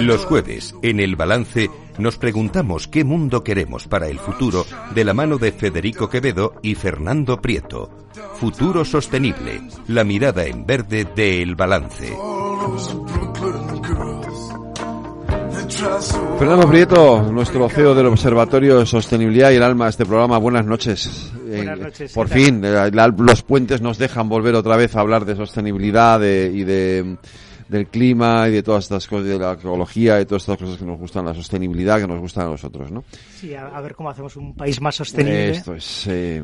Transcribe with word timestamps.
Los 0.00 0.24
jueves, 0.24 0.74
en 0.80 0.98
el 0.98 1.14
balance, 1.14 1.70
nos 1.98 2.16
preguntamos 2.16 2.88
qué 2.88 3.04
mundo 3.04 3.44
queremos 3.44 3.86
para 3.86 4.08
el 4.08 4.18
futuro 4.18 4.64
de 4.94 5.04
la 5.04 5.12
mano 5.12 5.36
de 5.36 5.52
Federico 5.52 6.08
Quevedo 6.08 6.54
y 6.62 6.74
Fernando 6.74 7.42
Prieto. 7.42 7.90
Futuro 8.36 8.82
sostenible, 8.86 9.60
la 9.88 10.04
mirada 10.04 10.46
en 10.46 10.64
verde 10.64 11.06
de 11.14 11.42
El 11.42 11.54
Balance. 11.54 12.16
Fernando 16.38 16.66
Prieto, 16.66 17.22
nuestro 17.30 17.68
CEO 17.68 17.94
del 17.94 18.06
Observatorio 18.06 18.78
de 18.78 18.86
Sostenibilidad 18.86 19.50
y 19.50 19.56
el 19.56 19.62
alma 19.62 19.84
de 19.84 19.90
este 19.90 20.06
programa, 20.06 20.38
buenas 20.38 20.64
noches. 20.64 21.30
Buenas 21.56 21.78
noches. 21.78 22.12
Por 22.12 22.28
fin, 22.28 22.62
eh, 22.64 22.90
los 22.92 23.42
puentes 23.42 23.80
nos 23.80 23.98
dejan 23.98 24.28
volver 24.28 24.54
otra 24.54 24.76
vez 24.76 24.96
a 24.96 25.00
hablar 25.00 25.24
de 25.24 25.36
sostenibilidad 25.36 26.20
y 26.20 26.64
de 26.64 27.16
del 27.70 27.86
clima 27.86 28.48
y 28.48 28.52
de 28.52 28.62
todas 28.62 28.84
estas 28.84 29.06
cosas, 29.06 29.26
de 29.26 29.38
la 29.38 29.52
ecología 29.52 30.20
y 30.20 30.26
todas 30.26 30.42
estas 30.42 30.58
cosas 30.58 30.76
que 30.76 30.84
nos 30.84 30.98
gustan, 30.98 31.24
la 31.24 31.34
sostenibilidad 31.34 32.00
que 32.00 32.06
nos 32.06 32.18
gustan 32.18 32.46
a 32.46 32.50
nosotros, 32.50 32.90
¿no? 32.90 33.04
Sí, 33.38 33.54
a, 33.54 33.80
ver 33.80 33.94
cómo 33.94 34.10
hacemos 34.10 34.36
un 34.36 34.54
país 34.54 34.80
más 34.80 34.96
sostenible. 34.96 35.50
Esto 35.50 35.74
es. 35.74 36.06
Eh, 36.08 36.42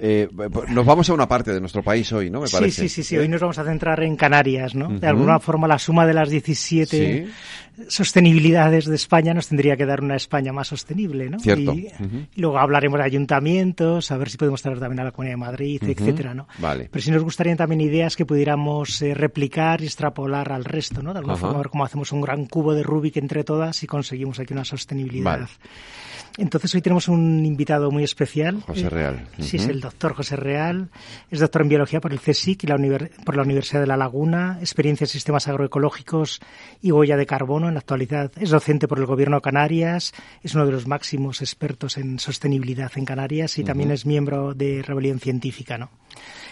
eh, 0.00 0.28
nos 0.68 0.86
vamos 0.86 1.10
a 1.10 1.14
una 1.14 1.26
parte 1.26 1.52
de 1.52 1.60
nuestro 1.60 1.82
país 1.82 2.12
hoy, 2.12 2.30
¿no? 2.30 2.40
Me 2.42 2.48
parece. 2.48 2.82
Sí, 2.82 2.88
sí, 2.88 3.02
sí, 3.02 3.18
Hoy 3.18 3.28
nos 3.28 3.40
vamos 3.40 3.58
a 3.58 3.64
centrar 3.64 4.02
en 4.02 4.16
Canarias, 4.16 4.74
¿no? 4.74 4.88
De 4.88 5.06
alguna 5.06 5.40
forma 5.40 5.66
la 5.66 5.78
suma 5.78 6.06
de 6.06 6.14
las 6.14 6.30
17 6.30 7.28
sostenibilidades 7.86 8.86
de 8.86 8.96
España 8.96 9.34
nos 9.34 9.48
tendría 9.48 9.76
que 9.76 9.86
dar 9.86 10.02
una 10.02 10.16
España 10.16 10.52
más 10.52 10.68
sostenible, 10.68 11.30
¿no? 11.30 11.38
Cierto. 11.38 11.72
Y, 11.74 11.88
luego 12.36 12.58
hablaremos 12.58 12.98
de 12.98 13.04
ayuntamientos, 13.04 14.10
a 14.10 14.16
ver 14.16 14.30
si 14.30 14.36
podemos 14.36 14.62
traer 14.62 14.80
también 14.80 15.00
a 15.00 15.04
la 15.04 15.12
Comunidad 15.12 15.34
de 15.34 15.38
Madrid, 15.38 15.82
etcétera, 15.86 16.34
¿no? 16.34 16.48
Vale. 16.58 16.88
Pero 16.90 17.02
si 17.02 17.10
nos 17.10 17.22
gustarían 17.22 17.56
también 17.56 17.80
ideas 17.80 18.16
que 18.16 18.26
pudiéramos 18.26 19.00
eh, 19.02 19.14
replicar 19.14 19.80
y 19.82 19.84
extrapolar 19.84 20.52
al 20.52 20.64
resto, 20.68 21.02
¿no? 21.02 21.12
De 21.12 21.18
alguna 21.18 21.36
forma, 21.36 21.56
a 21.56 21.58
ver 21.58 21.68
cómo 21.68 21.84
hacemos 21.84 22.12
un 22.12 22.20
gran 22.20 22.46
cubo 22.46 22.74
de 22.74 22.82
Rubik 22.82 23.16
entre 23.16 23.44
todas 23.44 23.82
y 23.82 23.86
conseguimos 23.86 24.38
aquí 24.40 24.52
una 24.52 24.64
sostenibilidad. 24.64 25.48
Entonces 26.38 26.72
hoy 26.76 26.82
tenemos 26.82 27.08
un 27.08 27.44
invitado 27.44 27.90
muy 27.90 28.04
especial. 28.04 28.62
José 28.64 28.86
eh, 28.86 28.90
Real. 28.90 29.28
Sí, 29.40 29.56
es 29.56 29.66
el 29.66 29.80
doctor 29.80 30.14
José 30.14 30.36
Real. 30.36 30.88
Es 31.30 31.40
doctor 31.40 31.62
en 31.62 31.68
biología 31.68 32.00
por 32.00 32.12
el 32.12 32.20
CSIC 32.20 32.62
y 32.62 32.66
la 32.68 32.78
por 33.24 33.36
la 33.36 33.42
Universidad 33.42 33.80
de 33.80 33.88
La 33.88 33.96
Laguna, 33.96 34.58
experiencia 34.60 35.04
en 35.04 35.08
sistemas 35.08 35.48
agroecológicos 35.48 36.40
y 36.80 36.92
huella 36.92 37.16
de 37.16 37.26
carbono. 37.26 37.66
En 37.66 37.74
la 37.74 37.80
actualidad 37.80 38.30
es 38.40 38.50
docente 38.50 38.86
por 38.86 38.98
el 38.98 39.06
Gobierno 39.06 39.38
de 39.38 39.42
Canarias, 39.42 40.14
es 40.40 40.54
uno 40.54 40.64
de 40.64 40.72
los 40.72 40.86
máximos 40.86 41.40
expertos 41.42 41.98
en 41.98 42.20
sostenibilidad 42.20 42.92
en 42.94 43.04
Canarias 43.04 43.58
y 43.58 43.64
también 43.64 43.90
es 43.90 44.06
miembro 44.06 44.54
de 44.54 44.82
Rebelión 44.82 45.18
Científica, 45.18 45.76
¿no? 45.76 45.90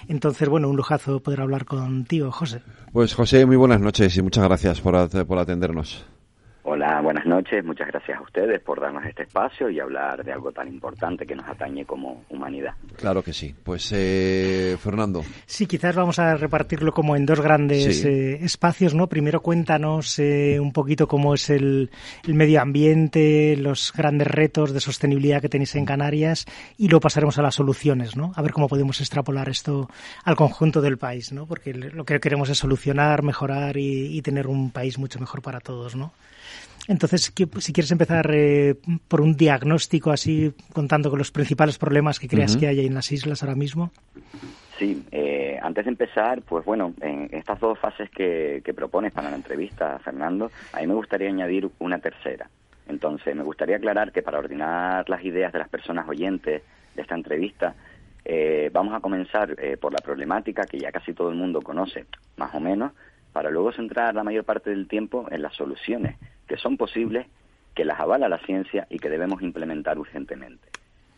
Entonces, 0.08 0.48
bueno, 0.48 0.68
un 0.68 0.76
lujazo 0.76 1.20
poder 1.20 1.40
hablar 1.40 1.64
contigo, 1.64 2.30
José. 2.30 2.60
Pues 2.92 3.14
José, 3.14 3.46
muy 3.46 3.56
buenas 3.56 3.80
noches 3.80 4.05
y 4.14 4.22
muchas 4.22 4.44
gracias 4.44 4.80
por, 4.80 5.26
por 5.26 5.38
atendernos. 5.38 6.06
Hola, 6.68 7.00
buenas 7.00 7.24
noches. 7.24 7.64
Muchas 7.64 7.86
gracias 7.86 8.18
a 8.18 8.22
ustedes 8.22 8.60
por 8.60 8.80
darnos 8.80 9.06
este 9.06 9.22
espacio 9.22 9.70
y 9.70 9.78
hablar 9.78 10.24
de 10.24 10.32
algo 10.32 10.50
tan 10.50 10.66
importante 10.66 11.24
que 11.24 11.36
nos 11.36 11.46
atañe 11.46 11.84
como 11.84 12.24
humanidad. 12.28 12.74
Claro 12.96 13.22
que 13.22 13.32
sí. 13.32 13.54
Pues, 13.62 13.92
eh, 13.94 14.76
Fernando. 14.80 15.22
Sí, 15.46 15.66
quizás 15.66 15.94
vamos 15.94 16.18
a 16.18 16.34
repartirlo 16.34 16.90
como 16.90 17.14
en 17.14 17.24
dos 17.24 17.40
grandes 17.40 18.04
eh, 18.04 18.44
espacios, 18.44 18.94
¿no? 18.94 19.06
Primero 19.06 19.42
cuéntanos 19.42 20.18
eh, 20.18 20.58
un 20.58 20.72
poquito 20.72 21.06
cómo 21.06 21.34
es 21.34 21.50
el, 21.50 21.88
medio 22.26 22.60
ambiente, 22.60 23.56
los 23.56 23.92
grandes 23.92 24.26
retos 24.26 24.72
de 24.72 24.80
sostenibilidad 24.80 25.40
que 25.40 25.48
tenéis 25.48 25.76
en 25.76 25.84
Canarias 25.84 26.46
y 26.76 26.88
luego 26.88 27.02
pasaremos 27.02 27.38
a 27.38 27.42
las 27.42 27.54
soluciones, 27.54 28.16
¿no? 28.16 28.32
A 28.34 28.42
ver 28.42 28.50
cómo 28.50 28.66
podemos 28.66 29.00
extrapolar 29.00 29.48
esto 29.48 29.88
al 30.24 30.34
conjunto 30.34 30.80
del 30.80 30.98
país, 30.98 31.30
¿no? 31.30 31.46
Porque 31.46 31.72
lo 31.72 32.04
que 32.04 32.18
queremos 32.18 32.48
es 32.48 32.58
solucionar, 32.58 33.22
mejorar 33.22 33.76
y, 33.76 34.18
y 34.18 34.20
tener 34.22 34.48
un 34.48 34.72
país 34.72 34.98
mucho 34.98 35.20
mejor 35.20 35.42
para 35.42 35.60
todos, 35.60 35.94
¿no? 35.94 36.10
Entonces, 36.88 37.32
si 37.58 37.72
quieres 37.72 37.90
empezar 37.90 38.30
eh, 38.32 38.76
por 39.08 39.20
un 39.20 39.36
diagnóstico 39.36 40.12
así, 40.12 40.52
contando 40.72 41.10
con 41.10 41.18
los 41.18 41.32
principales 41.32 41.78
problemas 41.78 42.20
que 42.20 42.28
creas 42.28 42.56
que 42.56 42.68
hay 42.68 42.86
en 42.86 42.94
las 42.94 43.10
islas 43.10 43.42
ahora 43.42 43.56
mismo. 43.56 43.90
Sí, 44.78 45.04
eh, 45.10 45.58
antes 45.62 45.86
de 45.86 45.90
empezar, 45.90 46.42
pues 46.42 46.64
bueno, 46.64 46.94
en 47.00 47.28
estas 47.32 47.58
dos 47.58 47.78
fases 47.78 48.10
que, 48.10 48.62
que 48.64 48.74
propones 48.74 49.12
para 49.12 49.30
la 49.30 49.36
entrevista, 49.36 49.98
Fernando, 49.98 50.50
a 50.72 50.80
mí 50.80 50.86
me 50.86 50.94
gustaría 50.94 51.28
añadir 51.28 51.68
una 51.78 51.98
tercera. 51.98 52.48
Entonces, 52.88 53.34
me 53.34 53.42
gustaría 53.42 53.76
aclarar 53.76 54.12
que 54.12 54.22
para 54.22 54.38
ordenar 54.38 55.08
las 55.08 55.24
ideas 55.24 55.52
de 55.52 55.58
las 55.58 55.68
personas 55.68 56.08
oyentes 56.08 56.62
de 56.94 57.02
esta 57.02 57.16
entrevista, 57.16 57.74
eh, 58.24 58.70
vamos 58.72 58.94
a 58.94 59.00
comenzar 59.00 59.56
por 59.80 59.92
la 59.92 59.98
problemática 59.98 60.64
que 60.66 60.78
ya 60.78 60.92
casi 60.92 61.14
todo 61.14 61.30
el 61.30 61.36
mundo 61.36 61.62
conoce, 61.62 62.04
más 62.36 62.54
o 62.54 62.60
menos, 62.60 62.92
para 63.32 63.50
luego 63.50 63.72
centrar 63.72 64.14
la 64.14 64.22
mayor 64.22 64.44
parte 64.44 64.70
del 64.70 64.86
tiempo 64.86 65.26
en 65.30 65.42
las 65.42 65.54
soluciones 65.54 66.16
que 66.46 66.56
son 66.56 66.76
posibles, 66.76 67.26
que 67.74 67.84
las 67.84 68.00
avala 68.00 68.28
la 68.28 68.38
ciencia 68.38 68.86
y 68.90 68.98
que 68.98 69.10
debemos 69.10 69.42
implementar 69.42 69.98
urgentemente. 69.98 70.68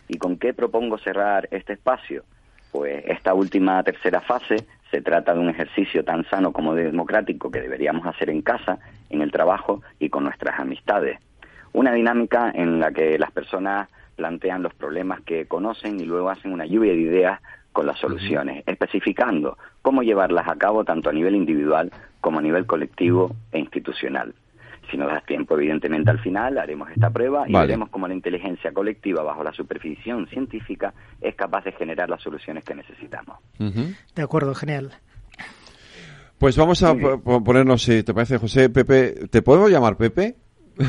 ¿Y 0.09 0.19
con 0.19 0.39
qué 0.39 0.55
propongo 0.55 0.99
cerrar 0.99 1.49
este 1.51 1.75
espacio? 1.75 2.25
Pues 2.73 3.05
esta 3.07 3.35
última 3.35 3.83
tercera 3.83 4.21
fase 4.21 4.67
se 4.91 5.03
trata 5.03 5.35
de 5.35 5.41
un 5.41 5.51
ejercicio 5.51 6.05
tan 6.05 6.25
sano 6.29 6.53
como 6.53 6.75
democrático 6.75 7.51
que 7.51 7.61
deberíamos 7.61 8.07
hacer 8.07 8.31
en 8.31 8.43
casa, 8.43 8.79
en 9.11 9.23
el 9.23 9.31
trabajo 9.31 9.83
y 9.99 10.09
con 10.09 10.25
nuestras 10.25 10.59
amistades. 10.59 11.21
Una 11.73 11.93
dinámica 11.93 12.51
en 12.55 12.81
la 12.81 12.91
que 12.91 13.19
las 13.19 13.31
personas 13.31 13.89
plantean 14.17 14.63
los 14.63 14.75
problemas 14.75 15.21
que 15.21 15.47
conocen 15.47 16.01
y 16.01 16.05
luego 16.05 16.31
hacen 16.31 16.53
una 16.53 16.67
lluvia 16.67 16.93
de 16.93 17.01
ideas 17.01 17.41
con 17.73 17.87
las 17.87 17.99
soluciones, 17.99 18.65
especificando 18.67 19.57
cómo 19.83 20.03
llevarlas 20.03 20.49
a 20.49 20.57
cabo 20.57 20.85
tanto 20.85 21.11
a 21.11 21.13
nivel 21.13 21.37
individual 21.37 21.93
como 22.21 22.41
a 22.41 22.43
nivel 22.43 22.67
colectivo 22.67 23.37
e 23.53 23.61
institucional. 23.61 24.35
Si 24.91 24.97
nos 24.97 25.09
das 25.09 25.25
tiempo, 25.27 25.55
evidentemente 25.55 26.11
al 26.11 26.19
final 26.21 26.57
haremos 26.59 26.91
esta 26.91 27.11
prueba 27.11 27.45
y 27.47 27.53
veremos 27.53 27.91
cómo 27.91 28.09
la 28.09 28.15
inteligencia 28.15 28.73
colectiva 28.73 29.23
bajo 29.23 29.43
la 29.43 29.53
supervisión 29.53 30.27
científica 30.29 30.95
es 31.21 31.35
capaz 31.35 31.65
de 31.65 31.73
generar 31.73 32.09
las 32.09 32.23
soluciones 32.23 32.65
que 32.65 32.75
necesitamos. 32.75 33.39
De 33.59 34.23
acuerdo, 34.23 34.55
genial. 34.55 34.93
Pues 36.39 36.57
vamos 36.57 36.83
a 36.83 36.95
ponernos, 36.95 37.83
si 37.83 38.03
te 38.03 38.15
parece, 38.15 38.39
José, 38.39 38.71
Pepe, 38.71 39.27
¿te 39.29 39.43
puedo 39.43 39.69
llamar 39.69 39.97
Pepe? 39.97 40.37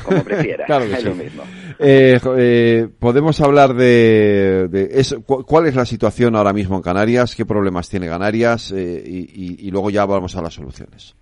Como 0.04 0.24
prefieras, 0.24 0.66
claro 0.68 0.86
es 0.86 1.04
lo 1.04 1.16
mismo. 1.16 1.44
Eh, 1.80 2.20
eh, 2.38 2.88
podemos 3.00 3.42
hablar 3.42 3.74
de, 3.74 4.90
eso, 4.94 5.22
cuál 5.24 5.66
es 5.66 5.76
la 5.76 5.86
situación 5.86 6.36
ahora 6.36 6.54
mismo 6.54 6.76
en 6.76 6.84
Canarias, 6.84 7.36
qué 7.36 7.46
problemas 7.46 7.90
tiene 7.90 8.08
Canarias 8.08 8.72
eh, 8.76 9.02
y 9.06 9.72
luego 9.72 9.90
ya 9.90 10.06
vamos 10.06 10.36
a 10.36 10.42
las 10.42 10.54
soluciones. 10.54 11.16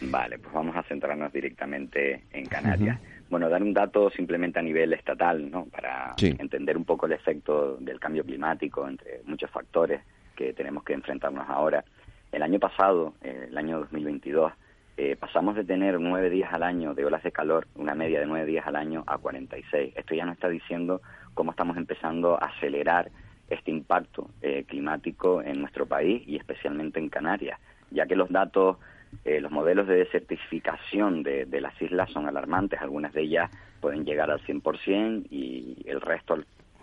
Vale, 0.00 0.38
pues 0.38 0.52
vamos 0.52 0.76
a 0.76 0.82
centrarnos 0.82 1.32
directamente 1.32 2.24
en 2.32 2.46
Canarias. 2.46 2.98
Bueno, 3.30 3.48
dar 3.48 3.62
un 3.62 3.72
dato 3.72 4.10
simplemente 4.10 4.58
a 4.58 4.62
nivel 4.62 4.92
estatal, 4.92 5.50
¿no? 5.50 5.64
Para 5.66 6.14
entender 6.20 6.76
un 6.76 6.84
poco 6.84 7.06
el 7.06 7.12
efecto 7.12 7.76
del 7.78 7.98
cambio 7.98 8.24
climático 8.24 8.86
entre 8.86 9.22
muchos 9.24 9.50
factores 9.50 10.00
que 10.36 10.52
tenemos 10.52 10.84
que 10.84 10.92
enfrentarnos 10.92 11.48
ahora. 11.48 11.84
El 12.30 12.42
año 12.42 12.58
pasado, 12.58 13.14
eh, 13.22 13.46
el 13.48 13.56
año 13.56 13.80
2022, 13.80 14.52
eh, 14.98 15.16
pasamos 15.16 15.56
de 15.56 15.64
tener 15.64 16.00
nueve 16.00 16.30
días 16.30 16.52
al 16.52 16.62
año 16.62 16.94
de 16.94 17.04
olas 17.04 17.22
de 17.22 17.32
calor, 17.32 17.66
una 17.74 17.94
media 17.94 18.20
de 18.20 18.26
nueve 18.26 18.46
días 18.46 18.66
al 18.66 18.76
año, 18.76 19.04
a 19.06 19.18
46. 19.18 19.94
Esto 19.96 20.14
ya 20.14 20.24
nos 20.24 20.34
está 20.34 20.48
diciendo 20.48 21.00
cómo 21.34 21.50
estamos 21.50 21.76
empezando 21.76 22.34
a 22.42 22.46
acelerar 22.46 23.10
este 23.48 23.70
impacto 23.70 24.30
eh, 24.42 24.64
climático 24.66 25.42
en 25.42 25.60
nuestro 25.60 25.86
país 25.86 26.22
y 26.26 26.36
especialmente 26.36 26.98
en 26.98 27.08
Canarias, 27.08 27.60
ya 27.90 28.06
que 28.06 28.16
los 28.16 28.30
datos 28.30 28.78
eh, 29.24 29.40
los 29.40 29.50
modelos 29.50 29.86
de 29.86 29.96
desertificación 29.96 31.22
de, 31.22 31.46
de, 31.46 31.60
las 31.60 31.80
islas 31.80 32.10
son 32.10 32.26
alarmantes, 32.26 32.80
algunas 32.80 33.12
de 33.12 33.22
ellas 33.22 33.50
pueden 33.80 34.04
llegar 34.04 34.30
al 34.30 34.40
100% 34.40 35.26
y 35.30 35.82
el 35.86 36.00
resto 36.00 36.38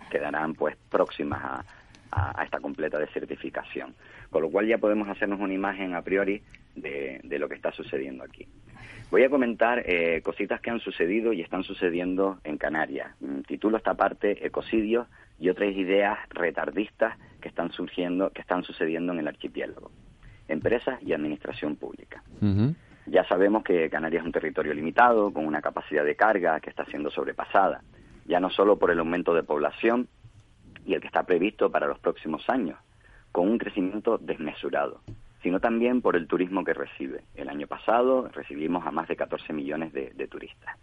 quedarán 0.09 0.53
pues 0.53 0.75
próximas 0.89 1.41
a, 2.11 2.43
esta 2.43 2.59
completa 2.59 2.99
desertificación. 2.99 3.95
Con 4.29 4.43
lo 4.43 4.51
cual 4.51 4.67
ya 4.67 4.77
podemos 4.77 5.07
hacernos 5.07 5.39
una 5.39 5.53
imagen 5.53 5.95
a 5.95 6.03
priori 6.03 6.43
de, 6.75 7.19
de 7.23 7.39
lo 7.39 7.49
que 7.49 7.55
está 7.55 7.71
sucediendo 7.71 8.23
aquí. 8.23 8.47
Voy 9.09 9.23
a 9.23 9.29
comentar 9.29 9.81
eh, 9.85 10.21
cositas 10.21 10.61
que 10.61 10.69
han 10.69 10.79
sucedido 10.79 11.33
y 11.33 11.41
están 11.41 11.63
sucediendo 11.63 12.39
en 12.43 12.57
Canarias. 12.57 13.15
Mm, 13.19 13.41
titulo 13.41 13.77
esta 13.77 13.95
parte 13.95 14.45
Ecocidios 14.45 15.07
y 15.39 15.49
otras 15.49 15.71
ideas 15.75 16.19
retardistas 16.29 17.17
que 17.41 17.49
están 17.49 17.71
surgiendo, 17.71 18.29
que 18.29 18.41
están 18.41 18.63
sucediendo 18.63 19.13
en 19.13 19.19
el 19.19 19.27
archipiélago 19.27 19.91
empresas 20.53 21.01
y 21.03 21.13
administración 21.13 21.75
pública. 21.75 22.23
Ya 23.05 23.25
sabemos 23.27 23.63
que 23.63 23.89
Canarias 23.89 24.21
es 24.21 24.25
un 24.25 24.31
territorio 24.31 24.73
limitado, 24.73 25.31
con 25.31 25.45
una 25.45 25.61
capacidad 25.61 26.05
de 26.05 26.15
carga 26.15 26.59
que 26.59 26.69
está 26.69 26.85
siendo 26.85 27.11
sobrepasada, 27.11 27.81
ya 28.25 28.39
no 28.39 28.49
solo 28.49 28.77
por 28.77 28.91
el 28.91 28.99
aumento 28.99 29.33
de 29.33 29.43
población 29.43 30.07
y 30.85 30.93
el 30.93 31.01
que 31.01 31.07
está 31.07 31.23
previsto 31.23 31.69
para 31.69 31.87
los 31.87 31.99
próximos 31.99 32.49
años, 32.49 32.77
con 33.31 33.49
un 33.49 33.57
crecimiento 33.57 34.17
desmesurado, 34.17 35.01
sino 35.41 35.59
también 35.59 36.01
por 36.01 36.15
el 36.15 36.27
turismo 36.27 36.63
que 36.63 36.73
recibe. 36.73 37.23
El 37.35 37.49
año 37.49 37.67
pasado 37.67 38.29
recibimos 38.29 38.85
a 38.85 38.91
más 38.91 39.07
de 39.07 39.15
14 39.15 39.51
millones 39.51 39.91
de, 39.91 40.27
turistas. 40.27 40.75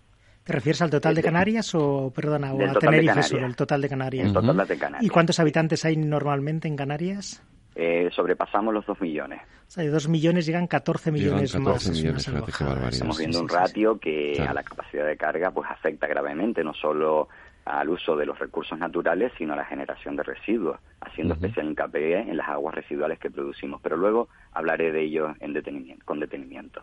¿Te 0.45 0.53
refieres 0.53 0.83
al 0.83 0.91
total 0.91 1.15
de 1.15 1.23
Canarias 1.23 1.75
o, 1.75 2.13
perdona, 2.15 2.51
a 2.51 2.75
Tenerife 2.75 3.37
el 3.39 3.57
total 3.57 3.81
de 3.81 3.89
Canarias? 3.89 4.33
total 4.33 4.57
de 4.67 4.79
Canarias. 4.79 5.03
¿Y 5.03 5.09
cuántos 5.09 5.41
habitantes 5.41 5.85
hay 5.85 5.97
normalmente 5.97 6.69
en 6.69 6.77
Canarias? 6.77 7.43
Eh, 7.75 8.11
sobrepasamos 8.15 8.75
los 8.75 8.87
2 8.87 9.01
millones. 9.01 9.41
O 9.69 9.71
sea, 9.71 9.85
de 9.85 9.91
2 9.91 10.09
millones 10.09 10.47
llegan 10.47 10.67
14 10.67 11.13
millones 11.13 11.59
más. 11.59 11.87
Estamos 11.87 13.19
viendo 13.19 13.41
un 13.41 13.49
ratio 13.49 13.99
que 13.99 14.45
a 14.47 14.53
la 14.53 14.63
capacidad 14.63 15.07
de 15.07 15.17
carga 15.17 15.51
pues 15.51 15.71
afecta 15.71 16.07
gravemente, 16.07 16.65
no 16.65 16.75
solo 16.75 17.29
al 17.65 17.89
uso 17.89 18.17
de 18.17 18.27
los 18.27 18.39
recursos 18.39 18.79
naturales, 18.79 19.33
sino 19.39 19.53
a 19.53 19.57
la 19.57 19.65
generación 19.65 20.17
de 20.17 20.23
residuos, 20.23 20.79
haciendo 21.01 21.35
especial 21.35 21.67
hincapié 21.67 22.19
en 22.19 22.37
las 22.37 22.49
aguas 22.49 22.75
residuales 22.75 23.19
que 23.19 23.31
producimos. 23.31 23.81
Pero 23.81 23.97
luego 23.97 24.29
hablaré 24.53 24.91
de 24.91 25.03
ello 25.03 25.35
en 25.41 25.53
detenimiento, 25.53 26.05
con 26.05 26.19
detenimiento. 26.19 26.83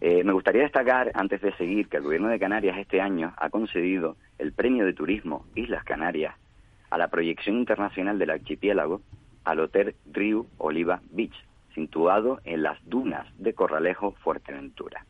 Eh, 0.00 0.22
me 0.24 0.32
gustaría 0.32 0.62
destacar, 0.62 1.10
antes 1.14 1.40
de 1.40 1.52
seguir, 1.56 1.88
que 1.88 1.96
el 1.96 2.04
Gobierno 2.04 2.28
de 2.28 2.38
Canarias 2.38 2.78
este 2.78 3.00
año 3.00 3.34
ha 3.36 3.50
concedido 3.50 4.16
el 4.38 4.52
Premio 4.52 4.84
de 4.84 4.92
Turismo 4.92 5.44
Islas 5.54 5.84
Canarias 5.84 6.34
a 6.90 6.98
la 6.98 7.08
proyección 7.08 7.56
internacional 7.56 8.18
del 8.18 8.30
archipiélago 8.30 9.02
al 9.48 9.60
Hotel 9.60 9.94
Riu 10.12 10.46
Oliva 10.58 11.00
Beach, 11.10 11.34
situado 11.74 12.40
en 12.44 12.62
las 12.62 12.78
dunas 12.84 13.26
de 13.38 13.54
Corralejo, 13.54 14.12
Fuerteventura. 14.22 15.06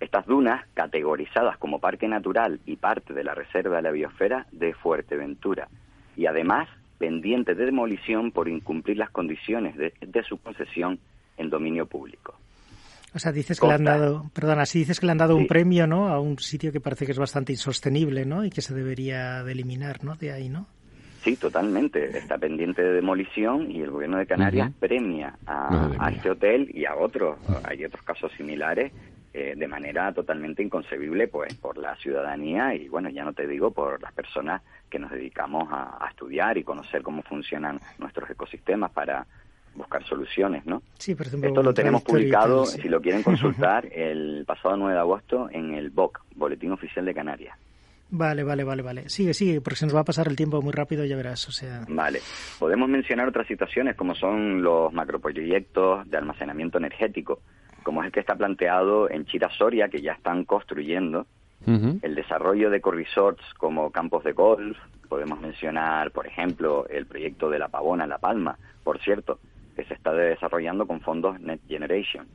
Estas 0.00 0.24
dunas, 0.26 0.66
categorizadas 0.72 1.58
como 1.58 1.78
parque 1.78 2.08
natural 2.08 2.60
y 2.64 2.76
parte 2.76 3.12
de 3.12 3.22
la 3.22 3.34
Reserva 3.34 3.76
de 3.76 3.82
la 3.82 3.90
Biosfera 3.90 4.46
de 4.52 4.72
Fuerteventura, 4.72 5.68
y 6.16 6.24
además 6.24 6.66
pendiente 6.98 7.54
de 7.54 7.66
demolición 7.66 8.32
por 8.32 8.48
incumplir 8.48 8.96
las 8.96 9.10
condiciones 9.10 9.76
de, 9.76 10.22
su 10.26 10.38
concesión 10.38 10.98
en 11.36 11.50
dominio 11.50 11.84
público. 11.86 12.34
O 13.14 13.18
sea, 13.18 13.32
dices 13.32 13.60
que 13.60 13.66
le 13.66 13.74
han 13.74 13.84
dado, 13.84 14.30
perdona, 14.32 14.64
si 14.64 14.78
dices 14.78 14.98
que 14.98 15.04
le 15.04 15.12
han 15.12 15.18
dado 15.18 15.36
un 15.36 15.46
premio, 15.46 15.86
¿no? 15.86 16.08
A 16.08 16.18
un 16.20 16.38
sitio 16.38 16.72
que 16.72 16.80
parece 16.80 17.04
que 17.04 17.12
es 17.12 17.18
bastante 17.18 17.52
insostenible, 17.52 18.24
¿no? 18.24 18.46
Y 18.46 18.50
que 18.50 18.62
se 18.62 18.74
debería 18.74 19.42
de 19.42 19.52
eliminar, 19.52 20.02
¿no? 20.04 20.14
De 20.14 20.32
ahí, 20.32 20.48
¿no? 20.48 20.66
Sí, 21.22 21.36
totalmente. 21.36 22.18
Está 22.18 22.36
pendiente 22.38 22.82
de 22.82 22.92
demolición 22.94 23.70
y 23.70 23.80
el 23.80 23.90
gobierno 23.90 24.18
de 24.18 24.26
Canarias 24.26 24.72
premia 24.80 25.34
a, 25.46 26.10
este 26.12 26.30
hotel 26.30 26.70
y 26.74 26.84
a 26.84 26.96
otros. 26.96 27.38
Hay 27.64 27.84
otros 27.84 28.02
casos 28.02 28.32
similares 28.36 28.92
eh, 29.34 29.54
de 29.56 29.66
manera 29.66 30.12
totalmente 30.12 30.62
inconcebible 30.62 31.26
pues 31.26 31.54
por 31.54 31.78
la 31.78 31.96
ciudadanía 31.96 32.74
y 32.74 32.88
bueno 32.88 33.08
ya 33.08 33.24
no 33.24 33.32
te 33.32 33.46
digo 33.46 33.70
por 33.70 34.02
las 34.02 34.12
personas 34.12 34.60
que 34.90 34.98
nos 34.98 35.10
dedicamos 35.10 35.68
a, 35.70 36.06
estudiar 36.10 36.58
y 36.58 36.64
conocer 36.64 37.00
cómo 37.00 37.22
funcionan 37.22 37.80
nuestros 37.96 38.28
ecosistemas 38.28 38.90
para 38.90 39.26
buscar 39.74 40.04
soluciones 40.04 40.66
no 40.66 40.82
sí 40.98 41.14
por 41.14 41.28
ejemplo, 41.28 41.48
esto 41.48 41.62
lo 41.62 41.72
tenemos 41.72 42.02
publicado 42.02 42.66
si 42.66 42.90
lo 42.90 43.00
quieren 43.00 43.22
consultar 43.22 43.86
el 43.90 44.44
pasado 44.46 44.76
9 44.76 44.92
de 44.92 45.00
agosto 45.00 45.48
en 45.50 45.72
el 45.72 45.88
BOC 45.88 46.20
Boletín 46.36 46.72
Oficial 46.72 47.06
de 47.06 47.14
Canarias 47.14 47.56
Vale, 48.14 48.44
vale, 48.44 48.62
vale, 48.62 48.82
vale. 48.82 49.08
Sigue, 49.08 49.32
sigue, 49.32 49.62
porque 49.62 49.78
se 49.78 49.86
nos 49.86 49.96
va 49.96 50.00
a 50.00 50.04
pasar 50.04 50.28
el 50.28 50.36
tiempo 50.36 50.60
muy 50.60 50.72
rápido, 50.72 51.02
ya 51.06 51.16
verás, 51.16 51.48
o 51.48 51.52
sea... 51.52 51.86
Vale. 51.88 52.20
Podemos 52.58 52.86
mencionar 52.86 53.26
otras 53.26 53.46
situaciones 53.46 53.96
como 53.96 54.14
son 54.14 54.62
los 54.62 54.92
macroproyectos 54.92 56.08
de 56.10 56.18
almacenamiento 56.18 56.76
energético, 56.76 57.40
como 57.82 58.02
es 58.02 58.06
el 58.06 58.12
que 58.12 58.20
está 58.20 58.34
planteado 58.34 59.10
en 59.10 59.24
Chirasoria, 59.24 59.88
que 59.88 60.02
ya 60.02 60.12
están 60.12 60.44
construyendo, 60.44 61.26
el 61.64 62.14
desarrollo 62.14 62.70
de 62.70 62.78
ecoresorts 62.78 63.42
como 63.56 63.90
campos 63.90 64.24
de 64.24 64.32
golf, 64.32 64.76
podemos 65.08 65.40
mencionar, 65.40 66.10
por 66.10 66.26
ejemplo, 66.26 66.86
el 66.88 67.06
proyecto 67.06 67.48
de 67.48 67.60
La 67.60 67.68
Pavona 67.68 68.04
en 68.04 68.10
La 68.10 68.18
Palma, 68.18 68.58
por 68.82 68.98
cierto, 68.98 69.38
que 69.74 69.84
se 69.84 69.94
está 69.94 70.12
desarrollando 70.12 70.86
con 70.86 71.00
fondos 71.00 71.40
Net 71.40 71.60
Generation. 71.68 72.26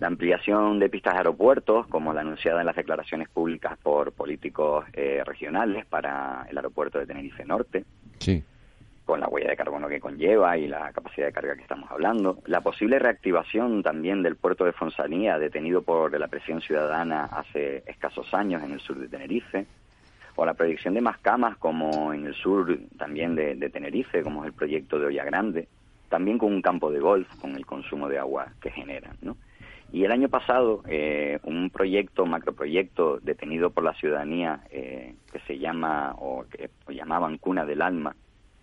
La 0.00 0.08
ampliación 0.08 0.78
de 0.78 0.88
pistas 0.88 1.14
de 1.14 1.18
aeropuertos, 1.18 1.86
como 1.86 2.12
la 2.12 2.22
anunciada 2.22 2.60
en 2.60 2.66
las 2.66 2.76
declaraciones 2.76 3.28
públicas 3.28 3.78
por 3.82 4.12
políticos 4.12 4.84
eh, 4.94 5.22
regionales 5.24 5.86
para 5.86 6.46
el 6.50 6.56
aeropuerto 6.56 6.98
de 6.98 7.06
Tenerife 7.06 7.44
Norte. 7.44 7.84
Sí 8.18 8.42
con 9.10 9.18
la 9.18 9.28
huella 9.28 9.50
de 9.50 9.56
carbono 9.56 9.88
que 9.88 9.98
conlleva 9.98 10.56
y 10.56 10.68
la 10.68 10.92
capacidad 10.92 11.26
de 11.26 11.32
carga 11.32 11.56
que 11.56 11.62
estamos 11.62 11.90
hablando. 11.90 12.38
La 12.46 12.60
posible 12.60 12.96
reactivación 13.00 13.82
también 13.82 14.22
del 14.22 14.36
puerto 14.36 14.64
de 14.64 14.72
Fonsanía, 14.72 15.36
detenido 15.36 15.82
por 15.82 16.16
la 16.16 16.28
presión 16.28 16.60
ciudadana 16.60 17.24
hace 17.24 17.82
escasos 17.88 18.32
años 18.32 18.62
en 18.62 18.70
el 18.70 18.78
sur 18.78 19.00
de 19.00 19.08
Tenerife. 19.08 19.66
O 20.36 20.46
la 20.46 20.54
proyección 20.54 20.94
de 20.94 21.00
más 21.00 21.18
camas 21.18 21.56
como 21.56 22.12
en 22.12 22.24
el 22.24 22.34
sur 22.34 22.78
también 22.96 23.34
de, 23.34 23.56
Tenerife, 23.68 24.22
como 24.22 24.44
es 24.44 24.50
el 24.50 24.52
proyecto 24.52 25.00
de 25.00 25.06
Olla 25.06 25.24
Grande. 25.24 25.66
También 26.08 26.38
con 26.38 26.52
un 26.52 26.62
campo 26.62 26.92
de 26.92 27.00
golf, 27.00 27.28
con 27.40 27.56
el 27.56 27.66
consumo 27.66 28.08
de 28.08 28.16
agua 28.16 28.52
que 28.60 28.70
generan, 28.70 29.16
¿no? 29.22 29.36
Y 29.92 30.04
el 30.04 30.12
año 30.12 30.28
pasado, 30.28 30.82
eh, 30.86 31.40
un 31.42 31.70
proyecto, 31.70 32.22
un 32.22 32.30
macroproyecto 32.30 33.18
detenido 33.20 33.70
por 33.70 33.82
la 33.84 33.94
ciudadanía 33.94 34.60
eh, 34.70 35.14
que 35.32 35.40
se 35.40 35.58
llama, 35.58 36.14
o 36.18 36.44
que 36.48 36.70
llamaban 36.94 37.38
Cuna 37.38 37.64
del 37.64 37.82
Alma, 37.82 38.14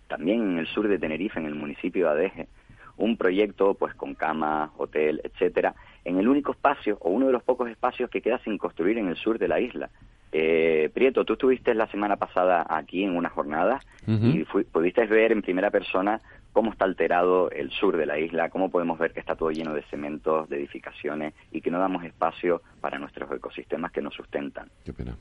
también 0.06 0.52
en 0.52 0.58
el 0.58 0.66
sur 0.66 0.88
de 0.88 0.98
Tenerife, 0.98 1.38
en 1.38 1.46
el 1.46 1.54
municipio 1.54 2.06
de 2.06 2.12
Adeje, 2.12 2.48
un 2.96 3.16
proyecto 3.16 3.74
pues 3.74 3.94
con 3.94 4.14
cama, 4.14 4.72
hotel, 4.76 5.20
etcétera, 5.22 5.74
en 6.04 6.18
el 6.18 6.28
único 6.28 6.52
espacio 6.52 6.98
o 7.00 7.10
uno 7.10 7.26
de 7.26 7.32
los 7.32 7.42
pocos 7.42 7.68
espacios 7.68 8.10
que 8.10 8.22
queda 8.22 8.38
sin 8.38 8.58
construir 8.58 8.98
en 8.98 9.08
el 9.08 9.16
sur 9.16 9.38
de 9.38 9.48
la 9.48 9.60
isla. 9.60 9.90
Eh, 10.32 10.90
Prieto, 10.92 11.24
tú 11.24 11.34
estuviste 11.34 11.74
la 11.74 11.86
semana 11.86 12.16
pasada 12.16 12.66
aquí 12.68 13.02
en 13.04 13.16
una 13.16 13.30
jornada 13.30 13.80
y 14.06 14.44
pudiste 14.44 15.06
ver 15.06 15.32
en 15.32 15.42
primera 15.42 15.70
persona 15.70 16.20
cómo 16.58 16.72
está 16.72 16.86
alterado 16.86 17.52
el 17.52 17.70
sur 17.70 17.96
de 17.96 18.04
la 18.04 18.18
isla, 18.18 18.50
cómo 18.50 18.68
podemos 18.68 18.98
ver 18.98 19.12
que 19.12 19.20
está 19.20 19.36
todo 19.36 19.52
lleno 19.52 19.74
de 19.74 19.84
cementos, 19.84 20.48
de 20.48 20.56
edificaciones 20.56 21.32
y 21.52 21.60
que 21.60 21.70
no 21.70 21.78
damos 21.78 22.02
espacio 22.02 22.62
para 22.80 22.98
nuestros 22.98 23.30
ecosistemas 23.30 23.92
que 23.92 24.02
nos 24.02 24.12
sustentan. 24.12 24.68
Qué 24.84 24.92
pena. 24.92 25.14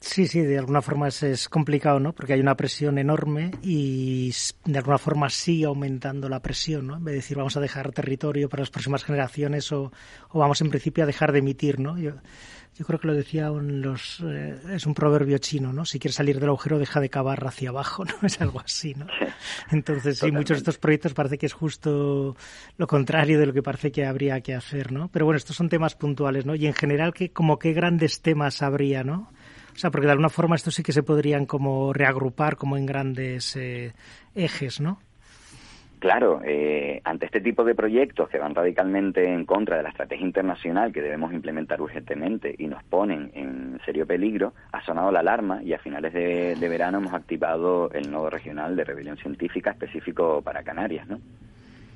Sí, 0.00 0.26
sí, 0.26 0.40
de 0.40 0.58
alguna 0.58 0.82
forma 0.82 1.06
es, 1.06 1.48
complicado, 1.48 2.00
¿no? 2.00 2.12
Porque 2.12 2.32
hay 2.32 2.40
una 2.40 2.56
presión 2.56 2.98
enorme 2.98 3.52
y 3.62 4.32
de 4.64 4.78
alguna 4.78 4.98
forma 4.98 5.30
sigue 5.30 5.66
aumentando 5.66 6.28
la 6.28 6.40
presión, 6.40 6.88
¿no? 6.88 6.96
En 6.96 7.04
vez 7.04 7.12
de 7.12 7.18
decir 7.18 7.36
vamos 7.36 7.56
a 7.56 7.60
dejar 7.60 7.92
territorio 7.92 8.48
para 8.48 8.62
las 8.62 8.70
próximas 8.70 9.04
generaciones 9.04 9.70
o, 9.70 9.92
vamos 10.34 10.60
en 10.60 10.70
principio 10.70 11.04
a 11.04 11.06
dejar 11.06 11.30
de 11.30 11.38
emitir, 11.38 11.78
¿no? 11.78 11.96
Yo, 11.98 12.14
yo 12.80 12.86
creo 12.86 12.98
que 12.98 13.08
lo 13.08 13.14
decía 13.14 13.50
los, 13.50 14.20
eh, 14.24 14.56
es 14.72 14.86
un 14.86 14.94
proverbio 14.94 15.36
chino, 15.36 15.70
¿no? 15.70 15.84
Si 15.84 15.98
quieres 15.98 16.14
salir 16.14 16.40
del 16.40 16.48
agujero, 16.48 16.78
deja 16.78 16.98
de 16.98 17.10
cavar 17.10 17.46
hacia 17.46 17.68
abajo, 17.68 18.04
¿no? 18.06 18.14
Es 18.22 18.40
algo 18.40 18.58
así, 18.58 18.94
¿no? 18.94 19.06
Entonces, 19.70 20.18
sí, 20.18 20.32
muchos 20.32 20.56
de 20.56 20.60
estos 20.60 20.78
proyectos 20.78 21.12
parece 21.12 21.36
que 21.36 21.44
es 21.44 21.52
justo 21.52 22.34
lo 22.78 22.86
contrario 22.86 23.38
de 23.38 23.44
lo 23.44 23.52
que 23.52 23.62
parece 23.62 23.92
que 23.92 24.06
habría 24.06 24.40
que 24.40 24.54
hacer, 24.54 24.92
¿no? 24.92 25.08
Pero 25.08 25.26
bueno, 25.26 25.36
estos 25.36 25.56
son 25.56 25.68
temas 25.68 25.94
puntuales, 25.94 26.46
¿no? 26.46 26.54
Y 26.54 26.66
en 26.66 26.72
general, 26.72 27.12
¿qué, 27.12 27.30
como 27.30 27.58
qué 27.58 27.74
grandes 27.74 28.22
temas 28.22 28.62
habría, 28.62 29.04
¿no? 29.04 29.30
O 29.74 29.78
sea, 29.78 29.90
porque 29.90 30.06
de 30.06 30.12
alguna 30.12 30.30
forma 30.30 30.56
estos 30.56 30.74
sí 30.74 30.82
que 30.82 30.92
se 30.92 31.02
podrían 31.02 31.44
como 31.44 31.92
reagrupar 31.92 32.56
como 32.56 32.78
en 32.78 32.86
grandes 32.86 33.56
eh, 33.56 33.92
ejes, 34.34 34.80
¿no? 34.80 35.02
Claro, 36.00 36.40
eh, 36.42 37.02
ante 37.04 37.26
este 37.26 37.42
tipo 37.42 37.62
de 37.62 37.74
proyectos 37.74 38.30
que 38.30 38.38
van 38.38 38.54
radicalmente 38.54 39.22
en 39.22 39.44
contra 39.44 39.76
de 39.76 39.82
la 39.82 39.90
estrategia 39.90 40.24
internacional 40.24 40.94
que 40.94 41.02
debemos 41.02 41.30
implementar 41.34 41.82
urgentemente 41.82 42.54
y 42.56 42.68
nos 42.68 42.82
ponen 42.84 43.30
en 43.34 43.78
serio 43.84 44.06
peligro, 44.06 44.54
ha 44.72 44.82
sonado 44.82 45.12
la 45.12 45.20
alarma 45.20 45.62
y 45.62 45.74
a 45.74 45.78
finales 45.78 46.14
de, 46.14 46.68
verano 46.70 46.98
hemos 46.98 47.12
activado 47.12 47.90
el 47.92 48.10
nodo 48.10 48.30
regional 48.30 48.76
de 48.76 48.84
rebelión 48.84 49.18
científica 49.18 49.72
específico 49.72 50.40
para 50.40 50.62
Canarias, 50.62 51.06
¿no? 51.06 51.20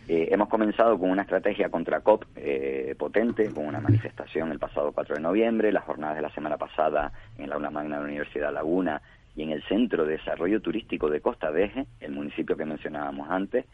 Eh, 0.06 0.28
hemos 0.30 0.50
comenzado 0.50 0.98
con 0.98 1.08
una 1.08 1.22
estrategia 1.22 1.70
contra 1.70 2.00
COP 2.00 2.26
eh, 2.36 2.94
potente, 2.98 3.50
con 3.54 3.64
una 3.64 3.80
manifestación 3.80 4.52
el 4.52 4.58
pasado 4.58 4.92
4 4.92 5.14
de 5.14 5.22
noviembre, 5.22 5.72
las 5.72 5.84
jornadas 5.84 6.16
de 6.16 6.22
la 6.22 6.34
semana 6.34 6.58
pasada 6.58 7.10
en 7.38 7.48
la 7.48 7.54
aula 7.54 7.70
magna 7.70 7.96
de 7.96 8.02
la 8.02 8.08
Universidad 8.08 8.52
Laguna 8.52 9.00
y 9.34 9.44
en 9.44 9.50
el 9.50 9.62
Centro 9.62 10.04
de 10.04 10.18
Desarrollo 10.18 10.60
Turístico 10.60 11.08
de 11.08 11.22
Costa 11.22 11.50
de 11.50 11.64
Eje, 11.64 11.86
el 12.00 12.12
municipio 12.12 12.54
que 12.54 12.66
mencionábamos 12.66 13.30
antes, 13.30 13.64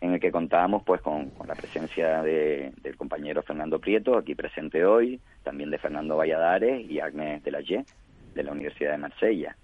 en 0.00 0.14
el 0.14 0.20
que 0.20 0.30
contábamos 0.30 0.82
pues 0.84 1.00
con, 1.00 1.32
la 1.46 1.54
presencia 1.54 2.22
del 2.22 2.96
compañero 2.96 3.42
Fernando 3.42 3.78
Prieto, 3.78 4.16
aquí 4.16 4.34
presente 4.34 4.84
hoy, 4.84 5.20
también 5.42 5.70
de 5.70 5.78
Fernando 5.78 6.16
Valladares 6.16 6.88
y 6.88 7.00
Agnes 7.00 7.42
de 7.42 7.84
de 8.34 8.42
la 8.42 8.52
Universidad 8.52 8.92
de 8.92 8.98
Marsella. 8.98 9.56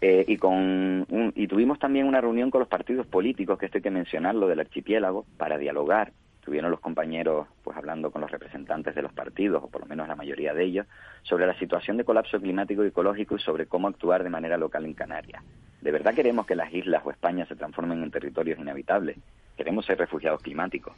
Eh, 0.00 0.24
y, 0.26 0.36
con 0.36 1.06
y 1.36 1.46
tuvimos 1.46 1.78
también 1.78 2.06
una 2.06 2.20
reunión 2.20 2.50
con 2.50 2.58
los 2.58 2.68
partidos 2.68 3.06
políticos, 3.06 3.58
que 3.58 3.66
esto 3.66 3.78
hay 3.78 3.82
que 3.82 3.90
mencionarlo, 3.90 4.48
del 4.48 4.60
archipiélago, 4.60 5.26
para 5.36 5.58
dialogar. 5.58 6.12
Tuvieron 6.44 6.70
los 6.70 6.80
compañeros 6.80 7.46
pues 7.62 7.76
hablando 7.76 8.10
con 8.10 8.20
los 8.20 8.30
representantes 8.30 8.94
de 8.94 9.02
los 9.02 9.12
partidos, 9.12 9.62
o 9.62 9.68
por 9.68 9.82
lo 9.82 9.86
menos 9.86 10.08
la 10.08 10.16
mayoría 10.16 10.52
de 10.52 10.64
ellos, 10.64 10.86
sobre 11.22 11.46
la 11.46 11.58
situación 11.58 11.96
de 11.96 12.04
colapso 12.04 12.40
climático 12.40 12.84
y 12.84 12.88
ecológico 12.88 13.36
y 13.36 13.40
sobre 13.40 13.66
cómo 13.66 13.88
actuar 13.88 14.24
de 14.24 14.30
manera 14.30 14.56
local 14.56 14.84
en 14.84 14.94
Canarias. 14.94 15.42
¿De 15.80 15.90
verdad 15.92 16.14
queremos 16.14 16.46
que 16.46 16.56
las 16.56 16.72
islas 16.72 17.02
o 17.04 17.10
España 17.10 17.46
se 17.46 17.56
transformen 17.56 18.02
en 18.02 18.10
territorios 18.10 18.58
inhabitables? 18.58 19.16
¿Queremos 19.56 19.86
ser 19.86 19.98
refugiados 19.98 20.42
climáticos? 20.42 20.94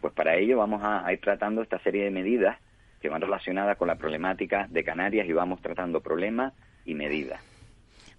Pues 0.00 0.14
para 0.14 0.36
ello 0.36 0.58
vamos 0.58 0.82
a 0.82 1.12
ir 1.12 1.20
tratando 1.20 1.60
esta 1.60 1.78
serie 1.80 2.04
de 2.04 2.10
medidas 2.10 2.56
que 3.00 3.08
van 3.08 3.20
relacionadas 3.20 3.76
con 3.76 3.88
la 3.88 3.96
problemática 3.96 4.66
de 4.70 4.84
Canarias 4.84 5.28
y 5.28 5.32
vamos 5.32 5.60
tratando 5.60 6.00
problemas 6.00 6.52
y 6.84 6.94
medidas. 6.94 7.57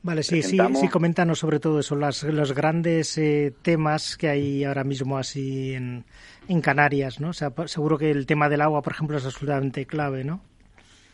Vale, 0.01 0.23
sí, 0.23 0.41
sí, 0.41 0.57
sí, 0.75 0.87
coméntanos 0.87 1.39
sobre 1.39 1.59
todo 1.59 1.79
eso, 1.79 1.95
las, 1.95 2.23
los 2.23 2.53
grandes 2.53 3.17
eh, 3.17 3.53
temas 3.61 4.15
que 4.15 4.29
hay 4.29 4.63
ahora 4.63 4.85
mismo 4.85 5.17
así 5.17 5.73
en, 5.73 6.05
en 6.47 6.61
Canarias, 6.61 7.19
¿no? 7.19 7.29
O 7.29 7.33
sea, 7.33 7.51
seguro 7.65 7.97
que 7.97 8.09
el 8.09 8.25
tema 8.25 8.47
del 8.47 8.61
agua, 8.61 8.81
por 8.81 8.93
ejemplo, 8.93 9.17
es 9.17 9.25
absolutamente 9.25 9.85
clave, 9.85 10.23
¿no? 10.23 10.41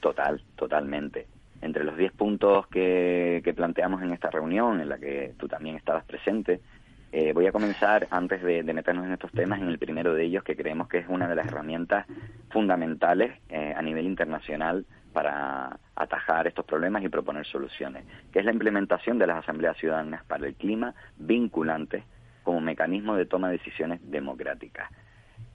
Total, 0.01 0.39
totalmente. 0.55 1.25
Entre 1.61 1.83
los 1.83 1.97
10 1.97 2.11
puntos 2.13 2.67
que, 2.67 3.41
que 3.43 3.53
planteamos 3.55 4.03
en 4.03 4.11
esta 4.11 4.29
reunión, 4.29 4.79
en 4.79 4.89
la 4.89 4.99
que 4.99 5.33
tú 5.37 5.47
también 5.47 5.75
estabas 5.77 6.05
presente, 6.05 6.61
Eh, 7.17 7.31
voy 7.31 7.47
a 7.47 7.53
comenzar, 7.53 8.07
antes 8.11 8.43
de, 8.43 8.61
meternos 8.73 9.05
en 9.05 9.13
estos 9.13 9.31
temas, 9.31 9.61
en 9.61 9.69
el 9.69 9.77
primero 9.77 10.13
de 10.13 10.25
ellos, 10.25 10.43
que 10.43 10.57
creemos 10.57 10.89
que 10.89 10.97
es 10.97 11.07
una 11.07 11.29
de 11.29 11.35
las 11.35 11.47
herramientas 11.47 12.05
fundamentales 12.49 13.39
eh, 13.47 13.73
a 13.73 13.81
nivel 13.81 14.05
internacional 14.05 14.85
para 15.15 15.79
atajar 15.95 16.45
estos 16.45 16.65
problemas 16.65 17.01
y 17.01 17.07
proponer 17.07 17.45
soluciones, 17.45 18.03
que 18.33 18.39
es 18.39 18.45
la 18.45 18.51
implementación 18.51 19.17
de 19.17 19.27
las 19.27 19.37
asambleas 19.37 19.77
ciudadanas 19.77 20.25
para 20.25 20.45
el 20.45 20.55
clima 20.55 20.93
vinculantes 21.17 22.03
como 22.43 22.59
mecanismo 22.59 23.15
de 23.15 23.25
toma 23.25 23.47
de 23.47 23.57
decisiones 23.57 24.01
democráticas. 24.03 24.91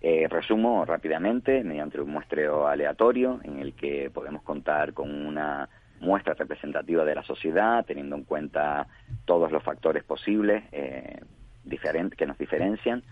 Eh, 0.00 0.26
resumo 0.30 0.86
rápidamente, 0.86 1.62
mediante 1.62 2.00
un 2.00 2.10
muestreo 2.10 2.66
aleatorio, 2.66 3.38
en 3.44 3.58
el 3.58 3.74
que 3.74 4.10
podemos 4.10 4.42
contar 4.42 4.94
con 4.94 5.26
una 5.26 5.68
muestra 6.00 6.32
representativa 6.32 7.04
de 7.04 7.14
la 7.14 7.22
sociedad, 7.22 7.84
teniendo 7.84 8.16
en 8.16 8.24
cuenta 8.24 8.86
todos 9.26 9.52
los 9.52 9.62
factores 9.62 10.02
posibles 10.04 10.64
eh, 10.72 11.20
que 12.16 12.26
nos 12.26 12.38
diferencian, 12.38 13.02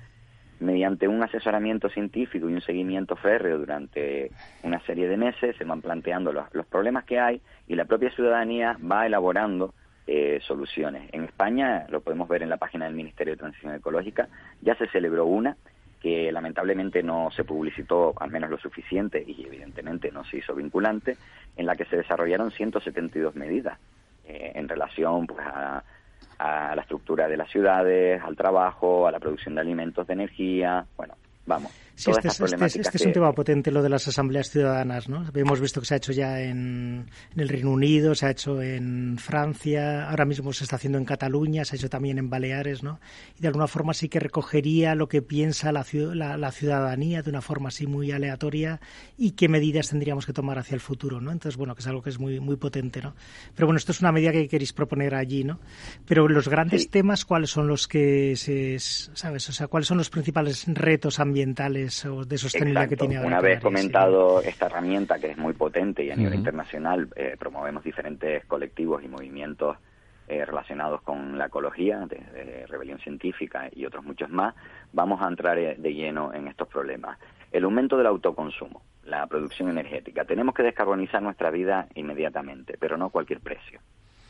mediante 0.61 1.09
un 1.09 1.23
asesoramiento 1.23 1.89
científico 1.89 2.49
y 2.49 2.55
un 2.55 2.61
seguimiento 2.61 3.17
férreo 3.17 3.59
durante 3.59 4.31
una 4.63 4.81
serie 4.81 5.09
de 5.09 5.17
meses, 5.17 5.57
se 5.57 5.65
van 5.65 5.81
planteando 5.81 6.33
los, 6.33 6.67
problemas 6.67 7.05
que 7.05 7.19
hay 7.19 7.41
y 7.67 7.75
la 7.75 7.85
propia 7.85 8.11
ciudadanía 8.11 8.77
va 8.81 9.07
elaborando 9.07 9.75
eh, 10.07 10.41
soluciones. 10.43 11.09
En 11.13 11.25
España, 11.25 11.87
lo 11.89 12.01
podemos 12.01 12.29
ver 12.29 12.43
en 12.43 12.49
la 12.49 12.57
página 12.57 12.87
del 12.87 12.95
Ministerio 12.95 13.35
de 13.35 13.39
Transición 13.39 13.75
Ecológica, 13.75 14.29
ya 14.63 14.75
se 14.75 14.89
celebró 14.89 15.27
una 15.27 15.57
que 16.01 16.31
lamentablemente 16.31 17.03
no 17.03 17.31
se 17.33 17.45
publicitó 17.45 18.15
al 18.21 18.31
menos 18.31 18.51
lo 18.51 18.59
suficiente 18.59 19.23
y 19.27 19.45
evidentemente 19.45 20.13
no 20.13 20.25
se 20.25 20.39
hizo 20.39 20.55
vinculante, 20.55 21.17
en 21.57 21.67
la 21.67 21.77
que 21.77 21.85
se 21.87 21.97
desarrollaron 21.97 22.53
172 22.53 23.35
medidas 23.35 23.79
eh, 24.25 24.53
en 24.55 24.69
relación 24.69 25.27
pues, 25.27 25.45
a, 25.45 25.83
a 26.39 26.75
la 26.75 26.83
estructura 26.83 27.29
de 27.29 27.37
las 27.37 27.51
ciudades, 27.51 28.23
al 28.23 28.37
trabajo, 28.37 29.07
a 29.07 29.13
la 29.13 29.19
producción 29.19 29.55
de 29.55 29.61
alimentos, 29.61 30.07
de 30.07 30.13
energía, 30.13 30.87
bueno, 30.97 31.15
vamos, 31.47 31.73
Sí, 31.99 32.13
este, 32.13 32.29
este, 32.29 32.81
este, 32.81 32.97
es 32.97 33.07
un 33.07 33.13
tema 33.13 33.33
potente, 33.33 33.73
lo 33.73 33.83
de 33.83 33.89
las 33.89 34.07
asambleas 34.07 34.51
ciudadanas, 34.51 35.09
¿no? 35.09 35.27
Hemos 35.35 35.61
visto 35.61 35.81
que 35.81 35.87
se 35.89 35.95
ha 35.95 35.97
hecho 35.97 36.13
ya 36.13 36.41
en, 36.41 37.11
el 37.37 37.49
Reino 37.49 37.73
Unido, 37.73 38.15
se 38.15 38.27
ha 38.27 38.31
hecho 38.31 38.63
en 38.63 39.19
Francia, 39.19 40.09
ahora 40.09 40.25
mismo 40.25 40.53
se 40.53 40.63
está 40.63 40.77
haciendo 40.77 40.99
en 40.99 41.05
Cataluña, 41.05 41.65
se 41.65 41.75
ha 41.75 41.77
hecho 41.77 41.91
también 41.91 42.19
en 42.19 42.31
Baleares, 42.31 42.85
¿no? 42.85 43.01
Y 43.37 43.43
de 43.43 43.49
alguna 43.49 43.67
forma 43.67 43.95
sí 43.95 44.09
que 44.09 44.21
recogería 44.21 44.95
lo 44.95 45.09
que 45.09 45.23
piensa 45.23 45.73
la, 45.73 45.85
la, 46.15 46.53
ciudadanía 46.53 47.23
de 47.23 47.31
una 47.31 47.41
forma 47.41 47.71
así 47.71 47.89
muy 47.89 48.13
aleatoria 48.13 48.81
y 49.17 49.33
qué 49.33 49.49
medidas 49.49 49.89
tendríamos 49.89 50.25
que 50.25 50.33
tomar 50.33 50.57
hacia 50.57 50.77
el 50.77 50.81
futuro, 50.81 51.21
¿no? 51.21 51.33
Entonces, 51.33 51.57
bueno, 51.57 51.75
que 51.75 51.81
es 51.81 51.87
algo 51.89 52.01
que 52.01 52.11
es 52.11 52.21
muy, 52.21 52.39
muy 52.39 52.55
potente, 52.55 53.03
¿no? 53.03 53.17
Pero 53.57 53.67
bueno, 53.67 53.79
esto 53.79 53.91
es 53.91 54.01
una 54.01 54.13
medida 54.13 54.31
que 54.31 54.47
queréis 54.47 54.73
proponer 54.73 55.17
allí, 55.17 55.43
¿no? 55.43 55.59
Pero 56.07 56.29
los 56.29 56.49
grandes 56.49 56.91
temas, 56.91 57.25
¿cuáles 57.25 57.51
son 57.51 57.67
los 57.67 57.89
que 57.89 58.37
se, 58.37 58.79
sabes? 58.79 59.49
O 59.49 59.53
sea, 59.53 59.67
¿cuáles 59.67 59.89
son 59.89 59.99
los 59.99 60.11
principales 60.11 60.65
retos 60.69 61.19
ambientales 61.19 61.88
de 61.89 62.39
sostenibilidad 62.39 62.89
que 62.89 62.97
tiene 62.97 63.17
ahora. 63.17 63.29
Una 63.29 63.41
vez 63.41 63.61
comentado 63.61 64.43
esta 64.43 64.67
herramienta 64.67 65.19
que 65.19 65.31
es 65.31 65.39
muy 65.39 65.55
potente 65.55 66.05
y 66.05 66.11
a 66.11 66.17
nivel 66.17 66.35
internacional 66.35 67.09
eh, 67.17 67.35
promovemos 67.39 67.83
diferentes 67.83 68.45
colectivos 68.45 69.03
y 69.03 69.09
movimientos 69.09 69.79
eh, 70.29 70.45
relacionados 70.45 71.01
con 71.01 71.39
la 71.39 71.47
ecología, 71.47 72.07
de, 72.07 72.67
rebelión 72.67 72.99
científica 72.99 73.71
y 73.75 73.87
otros 73.87 74.05
muchos 74.05 74.29
más, 74.29 74.55
vamos 74.93 75.23
a 75.23 75.29
entrar 75.29 75.59
eh, 75.59 75.77
de 75.79 75.95
lleno 75.95 76.35
en 76.35 76.49
estos 76.49 76.69
problemas. 76.69 77.19
El 77.51 77.65
aumento 77.65 77.97
del 77.97 78.07
autoconsumo, 78.07 78.83
la 79.05 79.27
producción 79.27 79.71
energética. 79.71 80.27
Tenemos 80.27 80.55
que 80.55 80.63
descarbonizar 80.63 81.23
nuestra 81.23 81.51
vida 81.51 81.89
inmediatamente, 81.95 82.77
pero 82.79 82.99
no 82.99 83.07
a 83.07 83.11
cualquier 83.11 83.41
precio. 83.41 83.81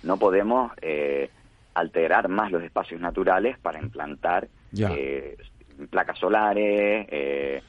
No 0.04 0.16
podemos 0.16 0.70
alterar 1.74 2.28
más 2.28 2.52
los 2.52 2.62
espacios 2.62 3.00
naturales 3.00 3.58
para 3.58 3.80
implantar 3.80 4.46
placas 5.90 6.18
solares, 6.18 7.06
eh, 7.10 7.62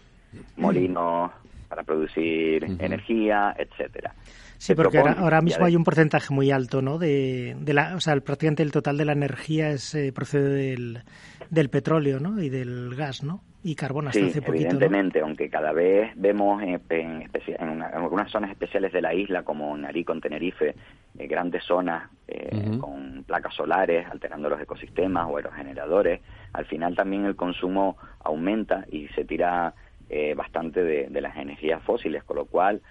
molinos 0.57 1.31
para 1.67 1.83
producir 1.83 2.63
energía, 2.79 3.55
etcétera. 3.57 4.13
Sí, 4.59 4.75
porque 4.75 4.97
ahora, 4.99 5.41
mismo 5.41 5.65
hay 5.65 5.77
un 5.77 5.85
porcentaje 5.85 6.33
muy 6.33 6.51
alto, 6.51 6.81
¿no? 6.81 6.97
De, 6.97 7.55
de 7.57 7.73
la, 7.73 7.95
o 7.95 8.01
sea, 8.01 8.19
prácticamente 8.19 8.61
el 8.61 8.73
total 8.73 8.97
de 8.97 9.05
la 9.05 9.13
energía 9.13 9.69
es, 9.69 9.95
eh, 9.95 10.11
procede 10.13 10.49
del, 10.49 11.03
del 11.49 11.69
petróleo, 11.69 12.19
¿no? 12.19 12.41
Y 12.41 12.49
del 12.49 12.93
gas, 12.93 13.23
¿no? 13.23 13.41
Y 13.63 13.75
carbón 13.75 14.09
hasta 14.09 14.19
hace 14.19 14.41
poquito. 14.41 14.65
Evidentemente, 14.65 15.21
aunque 15.21 15.49
cada 15.49 15.71
vez 15.71 16.11
vemos 16.15 16.61
en, 16.61 16.81
en, 16.89 17.81
algunas 17.81 18.29
zonas 18.29 18.51
especiales 18.51 18.91
de 18.91 19.01
la 19.01 19.13
isla, 19.13 19.43
como 19.43 19.77
Narico, 19.77 20.11
en 20.11 20.19
Tenerife, 20.19 20.75
eh, 21.17 21.27
grandes 21.27 21.63
zonas 21.63 22.09
eh, 22.27 22.77
con 22.79 23.23
placas 23.23 23.55
solares 23.55 24.07
alterando 24.09 24.49
los 24.49 24.61
ecosistemas 24.61 25.25
o 25.29 25.37
aerogeneradores, 25.37 26.19
al 26.53 26.65
final 26.65 26.95
también 26.95 27.25
el 27.25 27.35
consumo 27.35 27.97
aumenta 28.19 28.85
y 28.91 29.07
se 29.09 29.25
tira 29.25 29.73
eh, 30.09 30.33
bastante 30.33 30.83
de, 30.83 31.21
las 31.21 31.37
energías 31.37 31.83
fósiles, 31.83 32.23
con 32.23 32.37
lo 32.37 32.45
cual 32.45 32.81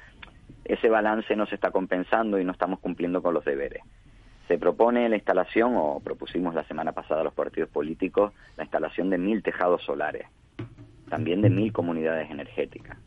ese 0.65 0.89
balance 0.89 1.35
no 1.35 1.47
se 1.47 1.57
está 1.57 1.71
compensando 1.71 2.39
y 2.39 2.45
no 2.45 2.53
estamos 2.53 2.79
cumpliendo 2.79 3.23
con 3.23 3.35
los 3.35 3.45
deberes. 3.45 3.83
Se 4.47 4.59
propone 4.59 5.09
la 5.09 5.17
instalación, 5.17 5.75
o 5.77 6.01
propusimos 6.01 6.55
la 6.55 6.65
semana 6.65 6.93
pasada 6.93 7.21
a 7.21 7.25
los 7.25 7.35
partidos 7.35 7.71
políticos, 7.71 8.33
la 8.57 8.65
instalación 8.65 9.11
de 9.11 9.19
mil 9.19 9.43
tejados 9.43 9.83
solares, 9.83 10.27
también 11.11 11.43
de 11.43 11.51
mil 11.51 11.73
comunidades 11.73 12.31
energéticas. 12.31 12.99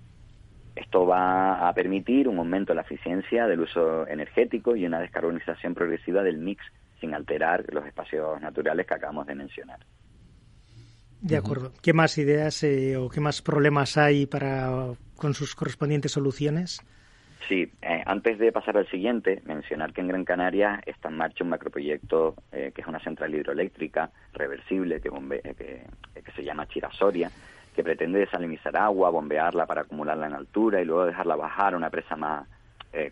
Esto 0.75 1.05
va 1.05 1.67
a 1.67 1.73
permitir 1.73 2.27
un 2.27 2.37
aumento 2.37 2.71
de 2.71 2.75
la 2.75 2.81
eficiencia 2.81 3.47
del 3.47 3.61
uso 3.61 4.07
energético 4.07 4.75
y 4.75 4.85
una 4.85 4.99
descarbonización 4.99 5.73
progresiva 5.73 6.23
del 6.23 6.37
mix 6.37 6.63
sin 6.99 7.13
alterar 7.13 7.65
los 7.73 7.85
espacios 7.85 8.39
naturales 8.41 8.85
que 8.85 8.93
acabamos 8.93 9.25
de 9.25 9.35
mencionar. 9.35 9.79
De 11.21 11.37
acuerdo. 11.37 11.71
¿Qué 11.83 11.93
más 11.93 12.17
ideas 12.17 12.63
eh, 12.63 12.97
o 12.97 13.07
qué 13.09 13.21
más 13.21 13.43
problemas 13.43 13.95
hay 13.97 14.25
para 14.25 14.93
con 15.15 15.35
sus 15.35 15.53
correspondientes 15.53 16.11
soluciones? 16.13 16.81
Sí, 17.47 17.71
eh, 17.81 18.01
antes 18.05 18.39
de 18.39 18.51
pasar 18.51 18.77
al 18.77 18.87
siguiente, 18.87 19.41
mencionar 19.45 19.93
que 19.93 20.01
en 20.01 20.07
Gran 20.07 20.25
Canaria 20.25 20.81
está 20.85 21.09
en 21.09 21.17
marcha 21.17 21.43
un 21.43 21.51
macroproyecto 21.51 22.35
eh, 22.51 22.71
que 22.73 22.81
es 22.81 22.87
una 22.87 22.99
central 22.99 23.35
hidroeléctrica 23.35 24.09
reversible 24.33 24.99
que, 24.99 25.09
que, 25.11 26.31
se 26.35 26.43
llama 26.43 26.67
Chirasoria, 26.67 27.29
que 27.75 27.83
pretende 27.83 28.19
desalinizar 28.19 28.75
agua, 28.75 29.11
bombearla 29.11 29.67
para 29.67 29.81
acumularla 29.81 30.25
en 30.27 30.33
altura 30.33 30.81
y 30.81 30.85
luego 30.85 31.05
dejarla 31.05 31.35
bajar 31.35 31.73
a 31.75 31.77
una 31.77 31.89
presa 31.89 32.15
más 32.15 32.47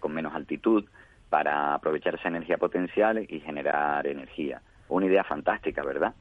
con 0.02 0.14
menos 0.14 0.36
altitud 0.36 0.84
para 1.30 1.74
aprovechar 1.74 2.16
esa 2.16 2.28
energía 2.28 2.58
potencial 2.58 3.26
y 3.30 3.40
generar 3.40 4.06
energía. 4.08 4.62
Una 4.90 5.06
idea 5.06 5.24
fantástica, 5.24 5.84
¿verdad? 5.84 6.14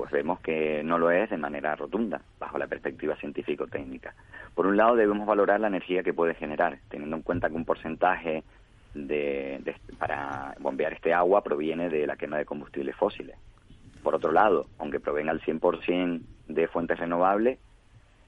Pues 0.00 0.12
vemos 0.12 0.40
que 0.40 0.82
no 0.82 0.96
lo 0.96 1.10
es 1.10 1.28
de 1.28 1.36
manera 1.36 1.76
rotunda, 1.76 2.22
bajo 2.38 2.56
la 2.56 2.66
perspectiva 2.66 3.16
científico-técnica. 3.16 4.14
Por 4.54 4.66
un 4.66 4.78
lado, 4.78 4.96
debemos 4.96 5.26
valorar 5.26 5.60
la 5.60 5.66
energía 5.66 6.02
que 6.02 6.14
puede 6.14 6.32
generar, 6.32 6.78
teniendo 6.88 7.16
en 7.16 7.22
cuenta 7.22 7.50
que 7.50 7.56
un 7.56 7.66
porcentaje 7.66 8.42
de, 8.94 9.60
para 9.98 10.54
bombear 10.58 10.94
este 10.94 11.12
agua 11.12 11.42
proviene 11.42 11.90
de 11.90 12.06
la 12.06 12.16
quema 12.16 12.38
de 12.38 12.46
combustibles 12.46 12.96
fósiles. 12.96 13.36
Por 14.02 14.14
otro 14.14 14.32
lado, 14.32 14.68
aunque 14.78 15.00
provenga 15.00 15.32
al 15.32 15.42
100% 15.42 16.22
de 16.48 16.68
fuentes 16.68 16.98
renovables, 16.98 17.58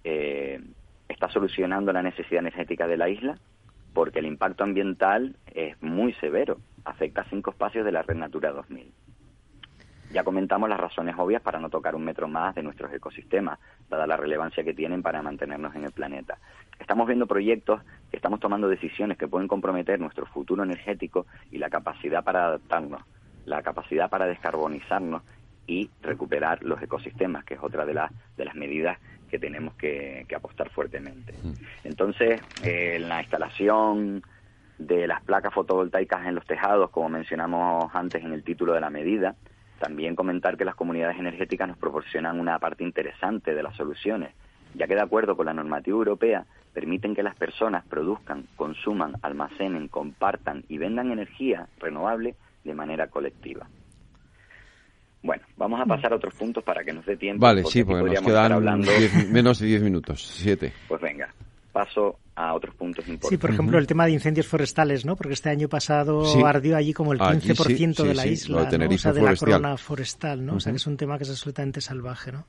eh, 0.04 0.60
está 1.08 1.30
solucionando 1.30 1.90
la 1.90 2.02
necesidad 2.02 2.40
energética 2.40 2.86
de 2.86 2.98
la 2.98 3.08
isla 3.08 3.38
porque 3.94 4.18
el 4.18 4.26
impacto 4.26 4.62
ambiental 4.62 5.36
es 5.54 5.80
muy 5.82 6.12
severo, 6.20 6.58
afecta 6.84 7.22
a 7.22 7.30
cinco 7.30 7.52
espacios 7.52 7.86
de 7.86 7.92
la 7.92 8.02
Red 8.02 8.16
Natura 8.16 8.52
2000. 8.52 8.92
Ya 10.12 10.24
comentamos 10.24 10.68
las 10.68 10.78
razones 10.78 11.14
obvias 11.18 11.40
para 11.40 11.58
no 11.58 11.70
tocar 11.70 11.94
un 11.94 12.04
metro 12.04 12.28
más 12.28 12.54
de 12.54 12.62
nuestros 12.62 12.92
ecosistemas, 12.92 13.58
dada 13.88 14.06
la 14.06 14.16
relevancia 14.16 14.62
que 14.62 14.74
tienen 14.74 15.02
para 15.02 15.22
mantenernos 15.22 15.74
en 15.74 15.84
el 15.84 15.92
planeta. 15.92 16.38
Estamos 16.78 17.06
viendo 17.06 17.26
proyectos 17.26 17.80
estamos 18.12 18.40
tomando 18.40 18.68
decisiones 18.68 19.18
que 19.18 19.26
pueden 19.26 19.48
comprometer 19.48 19.98
nuestro 19.98 20.26
futuro 20.26 20.62
energético 20.62 21.26
y 21.50 21.58
la 21.58 21.70
capacidad 21.70 22.22
para 22.22 22.46
adaptarnos, 22.46 23.02
la 23.46 23.62
capacidad 23.62 24.10
para 24.10 24.26
descarbonizarnos 24.26 25.22
y 25.66 25.90
recuperar 26.02 26.62
los 26.62 26.80
ecosistemas, 26.82 27.44
que 27.44 27.54
es 27.54 27.60
otra 27.62 27.86
de, 27.86 27.94
las 27.94 28.12
de 28.36 28.44
las 28.44 28.54
medidas 28.54 28.98
que 29.30 29.38
tenemos 29.38 29.74
que, 29.74 30.26
apostar 30.36 30.68
fuertemente. 30.70 31.32
Mm. 31.42 31.52
Entonces, 31.84 32.40
eh, 32.62 32.98
la 33.00 33.20
instalación 33.20 34.22
de 34.78 35.06
las 35.06 35.22
placas 35.22 35.54
fotovoltaicas 35.54 36.26
en 36.26 36.34
los 36.34 36.44
tejados, 36.44 36.90
como 36.90 37.08
mencionamos 37.08 37.94
antes 37.94 38.22
en 38.22 38.32
el 38.32 38.42
título 38.42 38.74
de 38.74 38.80
la 38.80 38.90
medida, 38.90 39.36
también 39.82 40.14
comentar 40.14 40.56
que 40.56 40.64
las 40.64 40.76
comunidades 40.76 41.18
energéticas 41.18 41.66
nos 41.66 41.76
proporcionan 41.76 42.38
una 42.38 42.56
parte 42.60 42.84
interesante 42.84 43.52
de 43.52 43.64
las 43.64 43.74
soluciones, 43.74 44.32
ya 44.76 44.86
que 44.86 44.94
de 44.94 45.02
acuerdo 45.02 45.36
con 45.36 45.46
la 45.46 45.52
normativa 45.52 45.96
europea 45.96 46.46
permiten 46.72 47.16
que 47.16 47.24
las 47.24 47.34
personas 47.34 47.84
produzcan, 47.86 48.46
consuman, 48.54 49.14
almacenen, 49.22 49.88
compartan 49.88 50.62
y 50.68 50.78
vendan 50.78 51.10
energía 51.10 51.66
renovable 51.80 52.36
de 52.62 52.74
manera 52.74 53.08
colectiva. 53.08 53.66
Bueno, 55.20 55.42
vamos 55.56 55.80
a 55.80 55.84
pasar 55.84 56.12
a 56.12 56.16
otros 56.16 56.34
puntos 56.34 56.62
para 56.62 56.84
que 56.84 56.92
nos 56.92 57.04
dé 57.04 57.16
tiempo. 57.16 57.44
Vale, 57.44 57.64
sí, 57.64 57.82
porque 57.82 58.14
nos 58.14 58.24
quedan 58.24 58.80
menos 59.32 59.58
de 59.58 59.66
10 59.66 59.82
minutos, 59.82 60.24
7. 60.24 60.72
Pues 60.86 61.00
venga. 61.00 61.28
Paso 61.72 62.18
a 62.34 62.54
otros 62.54 62.74
puntos 62.74 63.06
importantes. 63.08 63.30
Sí, 63.30 63.36
por 63.38 63.50
ejemplo, 63.50 63.78
el 63.78 63.86
tema 63.86 64.06
de 64.06 64.12
incendios 64.12 64.46
forestales, 64.46 65.04
¿no? 65.04 65.16
Porque 65.16 65.34
este 65.34 65.50
año 65.50 65.68
pasado 65.68 66.24
ardió 66.46 66.76
allí 66.76 66.92
como 66.92 67.12
el 67.12 67.18
15% 67.18 68.02
de 68.04 68.14
la 68.14 68.26
isla, 68.26 68.68
¿no? 68.70 68.88
o 68.88 68.98
sea, 68.98 69.12
de 69.12 69.22
la 69.22 69.36
corona 69.36 69.76
forestal, 69.76 70.44
¿no? 70.44 70.56
O 70.56 70.60
sea, 70.60 70.72
que 70.72 70.76
es 70.76 70.86
un 70.86 70.96
tema 70.96 71.18
que 71.18 71.24
es 71.24 71.30
absolutamente 71.30 71.80
salvaje, 71.80 72.32
¿no? 72.32 72.44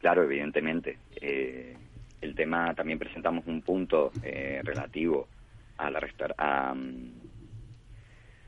Claro, 0.00 0.24
evidentemente. 0.24 0.98
Eh, 1.20 1.76
el 2.20 2.34
tema, 2.34 2.74
también 2.74 2.98
presentamos 2.98 3.44
un 3.46 3.62
punto 3.62 4.12
eh, 4.22 4.60
relativo 4.64 5.28
a 5.78 5.90
la 5.90 6.00
a, 6.38 6.74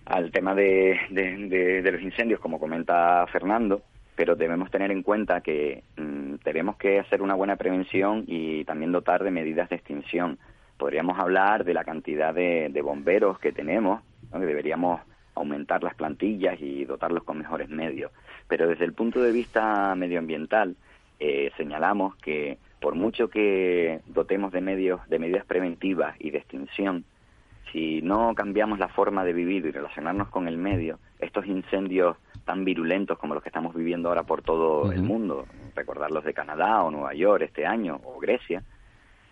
al 0.06 0.30
tema 0.30 0.54
de, 0.54 0.98
de, 1.10 1.92
los 1.92 2.02
incendios, 2.02 2.40
como 2.40 2.58
comenta 2.58 3.26
Fernando, 3.28 3.82
pero 4.14 4.36
debemos 4.36 4.70
tener 4.70 4.90
en 4.90 5.02
cuenta 5.02 5.40
que 5.40 5.82
mm, 5.96 6.23
tenemos 6.44 6.76
que 6.76 7.00
hacer 7.00 7.22
una 7.22 7.34
buena 7.34 7.56
prevención 7.56 8.24
y 8.26 8.64
también 8.64 8.92
dotar 8.92 9.24
de 9.24 9.30
medidas 9.30 9.70
de 9.70 9.76
extinción. 9.76 10.38
Podríamos 10.76 11.18
hablar 11.18 11.64
de 11.64 11.74
la 11.74 11.84
cantidad 11.84 12.34
de, 12.34 12.80
bomberos 12.84 13.38
que 13.38 13.50
tenemos, 13.50 14.02
que 14.30 14.38
deberíamos 14.38 15.00
aumentar 15.34 15.82
las 15.82 15.94
plantillas 15.94 16.60
y 16.60 16.84
dotarlos 16.84 17.24
con 17.24 17.38
mejores 17.38 17.68
medios. 17.70 18.12
Pero 18.46 18.68
desde 18.68 18.84
el 18.84 18.92
punto 18.92 19.22
de 19.22 19.32
vista 19.32 19.94
medioambiental, 19.96 20.76
eh, 21.18 21.50
señalamos 21.56 22.14
que 22.16 22.58
por 22.78 22.94
mucho 22.94 23.28
que 23.28 24.00
dotemos 24.06 24.52
de 24.52 24.60
medios, 24.60 25.00
de 25.08 25.18
medidas 25.18 25.46
preventivas 25.46 26.14
y 26.20 26.30
de 26.30 26.38
extinción, 26.38 27.04
si 27.72 28.02
no 28.02 28.34
cambiamos 28.34 28.78
la 28.78 28.88
forma 28.88 29.24
de 29.24 29.32
vivir 29.32 29.64
y 29.64 29.70
relacionarnos 29.70 30.28
con 30.28 30.46
el 30.46 30.58
medio, 30.58 30.98
estos 31.18 31.46
incendios 31.46 32.18
tan 32.44 32.64
virulentos 32.64 33.18
como 33.18 33.32
los 33.32 33.42
que 33.42 33.48
estamos 33.48 33.74
viviendo 33.74 34.10
ahora 34.10 34.24
por 34.24 34.42
todo 34.42 34.92
el 34.92 35.02
mundo, 35.02 35.46
recordar 35.74 36.10
los 36.10 36.24
de 36.24 36.34
Canadá 36.34 36.82
o 36.82 36.90
Nueva 36.90 37.14
York 37.14 37.42
este 37.42 37.66
año 37.66 38.00
o 38.04 38.18
Grecia, 38.18 38.62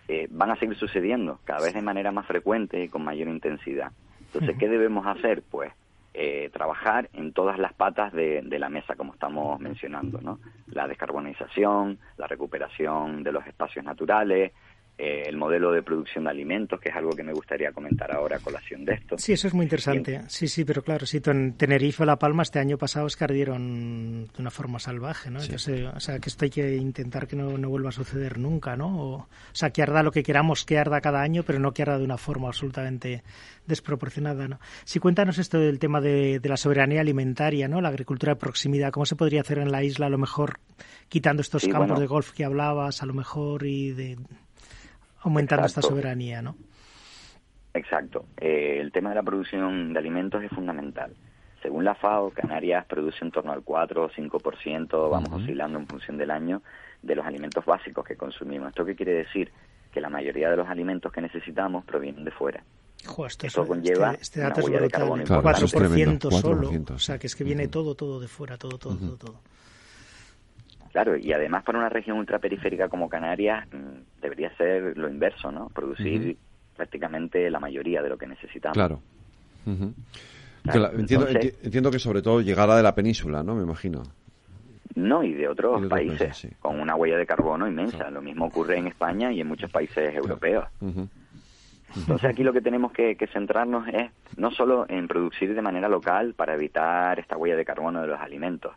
eh, 0.09 0.27
van 0.31 0.51
a 0.51 0.57
seguir 0.57 0.77
sucediendo 0.77 1.39
cada 1.45 1.65
vez 1.65 1.75
de 1.75 1.83
manera 1.83 2.13
más 2.13 2.27
frecuente 2.27 2.83
y 2.83 2.89
con 2.89 3.05
mayor 3.05 3.29
intensidad. 3.29 3.93
Entonces, 4.21 4.57
¿qué 4.59 4.69
debemos 4.69 5.07
hacer? 5.07 5.43
Pues 5.43 5.73
eh, 6.15 6.51
trabajar 6.53 7.09
en 7.13 7.33
todas 7.33 7.59
las 7.59 7.73
patas 7.73 8.13
de, 8.13 8.43
de, 8.43 8.59
la 8.59 8.69
mesa, 8.69 8.97
como 8.97 9.15
estamos 9.15 9.59
mencionando, 9.61 10.21
¿no? 10.21 10.41
La 10.67 10.87
descarbonización, 10.87 11.99
la 12.19 12.27
recuperación 12.27 13.23
de 13.23 13.33
los 13.33 13.47
espacios 13.47 13.85
naturales, 13.85 14.53
eh, 14.99 15.25
el 15.27 15.37
modelo 15.37 15.73
de 15.73 15.83
producción 15.83 16.25
de 16.25 16.31
alimentos, 16.31 16.79
que 16.79 16.91
es 16.91 16.95
algo 16.95 17.11
que 17.13 17.23
me 17.23 17.33
gustaría 17.33 17.73
comentar 17.73 18.15
ahora 18.15 18.37
a 18.37 18.41
colación 18.41 18.85
de 18.85 18.95
esto. 18.95 19.17
Sí, 19.19 19.33
eso 19.33 19.49
es 19.49 19.55
muy 19.55 19.65
interesante. 19.65 20.21
Sí, 20.29 20.49
sí, 20.49 20.65
pero 20.65 20.83
claro, 20.83 21.07
sí, 21.07 21.21
en 21.25 21.55
Tenerife 21.55 22.03
o 22.03 22.07
La 22.07 22.19
Palma 22.19 22.43
este 22.43 22.59
año 22.59 22.77
pasado 22.77 23.07
es 23.07 23.17
que 23.17 23.25
ardieron 23.25 24.27
de 24.27 24.41
una 24.41 24.51
forma 24.51 24.79
salvaje, 24.79 25.31
¿no? 25.31 25.41
o 25.41 26.01
sea, 26.01 26.19
que 26.19 26.29
esto 26.29 26.45
hay 26.45 26.51
que 26.51 26.77
intentar 26.77 27.27
que 27.27 27.37
no, 27.37 27.57
vuelva 27.69 27.89
a 27.89 27.93
suceder 27.93 28.39
nunca, 28.39 28.77
¿no? 28.77 29.01
O, 29.03 29.29
sea, 29.53 29.71
que 29.71 29.83
arda 29.83 30.03
lo 30.03 30.13
que 30.13 30.23
queramos 30.23 30.65
que 30.65 30.79
arda 30.79 31.01
cada 31.01 31.23
año, 31.23 31.43
pero 31.43 31.59
no 31.59 31.73
que 31.73 31.83
arda 31.83 31.99
de 31.99 32.05
una 32.05 32.19
forma 32.19 32.49
absolutamente 32.49 33.23
desproporcionada, 33.67 34.47
¿no? 34.47 34.61
Si 34.85 35.01
cuéntanos 35.01 35.39
esto 35.39 35.59
del 35.59 35.79
tema 35.79 36.01
de, 36.01 36.39
de 36.39 36.49
la 36.49 36.57
soberanía 36.57 37.01
alimentaria, 37.01 37.67
¿no? 37.67 37.81
La 37.81 37.89
agricultura 37.89 38.35
de 38.35 38.41
proximidad, 38.41 38.93
¿cómo 38.93 39.07
se 39.07 39.17
podría 39.17 39.41
hacer 39.41 39.59
en 39.59 39.73
la 39.73 39.83
isla 39.83 40.07
a 40.07 40.11
lo 40.11 40.19
mejor 40.19 40.61
quitando 41.09 41.43
estos 41.43 41.67
campos 41.67 41.99
de 41.99 42.07
golf 42.07 42.33
que 42.33 42.45
hablabas, 42.45 43.03
a 43.03 43.07
lo 43.07 43.15
mejor 43.15 43.67
y 43.67 43.93
de 43.93 44.17
aumentando 45.23 45.67
esta 45.67 45.83
soberanía, 45.83 46.43
¿no? 46.43 46.57
Exacto. 47.75 48.27
Eh, 48.37 48.79
el 48.81 48.93
tema 48.93 49.11
de 49.11 49.17
la 49.17 49.23
producción 49.23 49.93
de 49.93 49.99
alimentos 49.99 50.43
es 50.43 50.51
fundamental. 50.51 51.15
Según 51.63 51.85
la 51.85 51.95
FAO, 51.95 52.31
Canarias 52.31 52.85
produce 52.87 53.25
en 53.25 53.31
torno 53.31 53.53
al 53.53 53.63
4 53.63 54.05
o 54.05 54.11
5%, 54.11 55.11
vamos 55.11 55.31
oscilando 55.33 55.79
en 55.79 55.87
función 55.87 56.19
del 56.19 56.31
año, 56.31 56.61
de 57.03 57.15
los 57.15 57.25
alimentos 57.25 57.65
básicos 57.65 58.05
que 58.05 58.17
consumimos. 58.17 58.71
¿Esto 58.71 58.85
qué 58.85 58.97
quiere 58.97 59.13
decir? 59.13 59.53
Que 59.93 60.01
la 60.01 60.11
mayoría 60.11 60.51
de 60.51 60.57
los 60.57 60.69
alimentos 60.69 61.13
que 61.13 61.21
necesitamos 61.21 61.85
provienen 61.85 62.25
de 62.25 62.33
fuera. 62.33 62.65
esto, 62.99 63.67
conlleva 63.67 64.11
este, 64.13 64.23
este 64.23 64.41
dato 64.41 64.61
una 64.61 64.67
huella 64.67 64.81
de 64.81 64.91
carbono 64.91 65.25
4% 65.25 66.31
solo. 66.33 66.71
O 66.95 66.99
sea, 66.99 67.19
que 67.19 67.29
es 67.29 67.37
que 67.37 67.45
viene 67.45 67.69
todo, 67.69 67.95
todo 67.95 68.19
de 68.19 68.27
fuera, 68.27 68.59
todo, 68.59 68.77
todo, 68.79 68.97
todo, 68.97 69.17
todo. 69.17 69.41
Claro, 70.93 71.17
y 71.17 71.33
además 71.33 71.65
para 71.65 71.79
una 71.79 71.89
región 71.89 72.19
ultraperiférica 72.19 72.89
como 72.89 73.09
Canarias 73.09 73.67
mm, 73.73 74.21
debería 74.21 74.55
ser 74.57 74.97
lo 74.97 75.09
inverso, 75.09 75.51
¿no? 75.51 75.69
Producir 75.71 76.37
prácticamente 76.77 77.51
la 77.51 77.59
mayoría 77.59 78.03
de 78.03 78.11
lo 78.11 78.19
que 78.19 78.27
necesitamos. 78.27 78.75
Claro. 78.75 79.01
entiendo, 80.65 81.91
que 81.91 81.99
sobre 81.99 82.21
todo 82.21 82.43
llegada 82.43 82.77
de 82.77 82.83
la 82.83 82.95
península, 82.95 83.43
¿no? 83.43 83.55
Me 83.55 83.63
imagino. 83.63 84.03
No, 84.95 85.25
y 85.25 85.33
de 85.33 85.49
otros, 85.49 85.87
países, 85.87 86.49
con 86.61 86.79
una 86.79 86.95
huella 86.95 87.17
de 87.17 87.25
carbono 87.25 87.67
inmensa. 87.67 88.11
Lo 88.11 88.21
mismo 88.21 88.45
ocurre 88.45 88.77
en 88.77 88.89
España 88.89 89.33
y 89.33 89.41
en 89.41 89.49
muchos 89.49 89.71
países 89.71 90.15
europeos. 90.15 90.67
Entonces 91.97 92.31
aquí 92.31 92.43
lo 92.43 92.53
que 92.53 92.61
tenemos 92.61 92.93
que, 92.93 93.17
que, 93.17 93.27
centrarnos 93.29 93.89
es 93.89 94.11
no 94.37 94.51
solo 94.51 94.87
en 94.89 95.09
producir 95.09 95.55
de 95.55 95.63
manera 95.63 95.89
local 95.89 96.35
para 96.35 96.55
evitar 96.55 97.19
esta 97.19 97.37
huella 97.39 97.57
de 97.57 97.65
carbono 97.65 98.03
de 98.03 98.09
los 98.09 98.21
alimentos, 98.21 98.75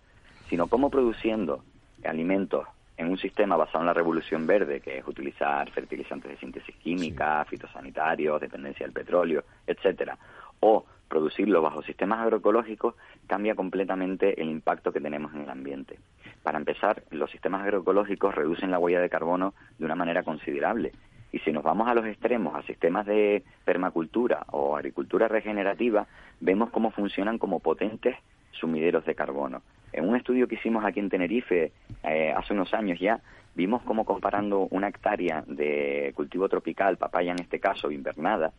sino 0.49 0.67
cómo 0.67 0.89
produciendo 0.89 1.63
alimentos 2.03 2.67
en 2.97 3.10
un 3.10 3.17
sistema 3.17 3.58
basado 3.58 3.79
en 3.81 3.88
la 3.88 3.93
revolución 3.93 4.47
verde, 4.47 4.79
que 4.79 4.97
es 4.97 5.08
utilizar 5.08 5.69
fertilizantes 5.71 6.31
de 6.31 6.38
síntesis 6.38 6.75
química, 6.77 7.43
fitosanitarios, 7.45 8.39
dependencia 8.39 8.86
del 8.86 8.93
petróleo, 8.93 9.43
etcétera, 9.67 10.17
o 10.62 10.86
producirlo 11.08 11.62
bajo 11.62 11.84
sistemas 11.84 12.19
agroecológicos, 12.19 12.95
cambia 13.27 13.55
completamente 13.55 14.41
el 14.41 14.49
impacto 14.49 14.91
que 14.91 15.01
tenemos 15.01 15.34
en 15.34 15.41
el 15.41 15.49
ambiente. 15.49 15.99
Para 16.41 16.58
empezar, 16.58 17.03
los 17.12 17.29
sistemas 17.31 17.63
agroecológicos 17.63 18.34
reducen 18.34 18.71
la 18.71 18.79
huella 18.79 19.01
de 19.01 19.10
carbono 19.10 19.53
de 19.77 19.86
una 19.86 19.95
manera 19.95 20.23
considerable. 20.23 20.91
Y 21.31 21.39
si 21.39 21.51
nos 21.51 21.63
vamos 21.63 21.88
a 21.88 21.93
los 21.93 22.05
extremos, 22.05 22.55
a 22.55 22.63
sistemas 22.63 23.05
de 23.05 23.43
permacultura 23.65 24.45
o 24.51 24.77
agricultura 24.77 25.27
regenerativa, 25.27 26.08
vemos 26.39 26.69
cómo 26.69 26.91
funcionan 26.91 27.38
como 27.38 27.60
potentes 27.60 28.15
sumideros 28.51 29.05
de 29.05 29.15
carbono. 29.15 29.62
En 29.95 30.10
un 30.10 30.17
estudio 30.17 30.45
que 30.47 30.55
hicimos 30.55 30.84
aquí 30.84 30.99
en 30.99 31.10
Tenerife 31.10 31.71
eh, 32.03 32.34
hace 32.36 32.51
unos 32.51 32.73
años 32.73 32.99
ya, 32.99 33.21
vimos 33.55 33.81
cómo 33.84 34.03
comparando 34.03 34.67
una 34.71 34.89
hectárea 34.89 35.45
de 35.47 36.12
cultivo 36.15 36.49
tropical, 36.49 36.97
papaya 36.97 37.31
en 37.31 37.39
este 37.39 37.62
caso, 37.62 37.89
invernada, 37.89 38.51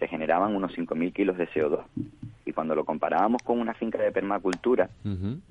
se 0.00 0.08
generaban 0.08 0.56
unos 0.56 0.76
5.000 0.76 1.12
kilos 1.12 1.38
de 1.38 1.48
CO2. 1.48 1.84
Y 2.44 2.52
cuando 2.52 2.74
lo 2.74 2.84
comparábamos 2.84 3.42
con 3.44 3.60
una 3.60 3.74
finca 3.74 3.98
de 3.98 4.10
permacultura, 4.10 4.90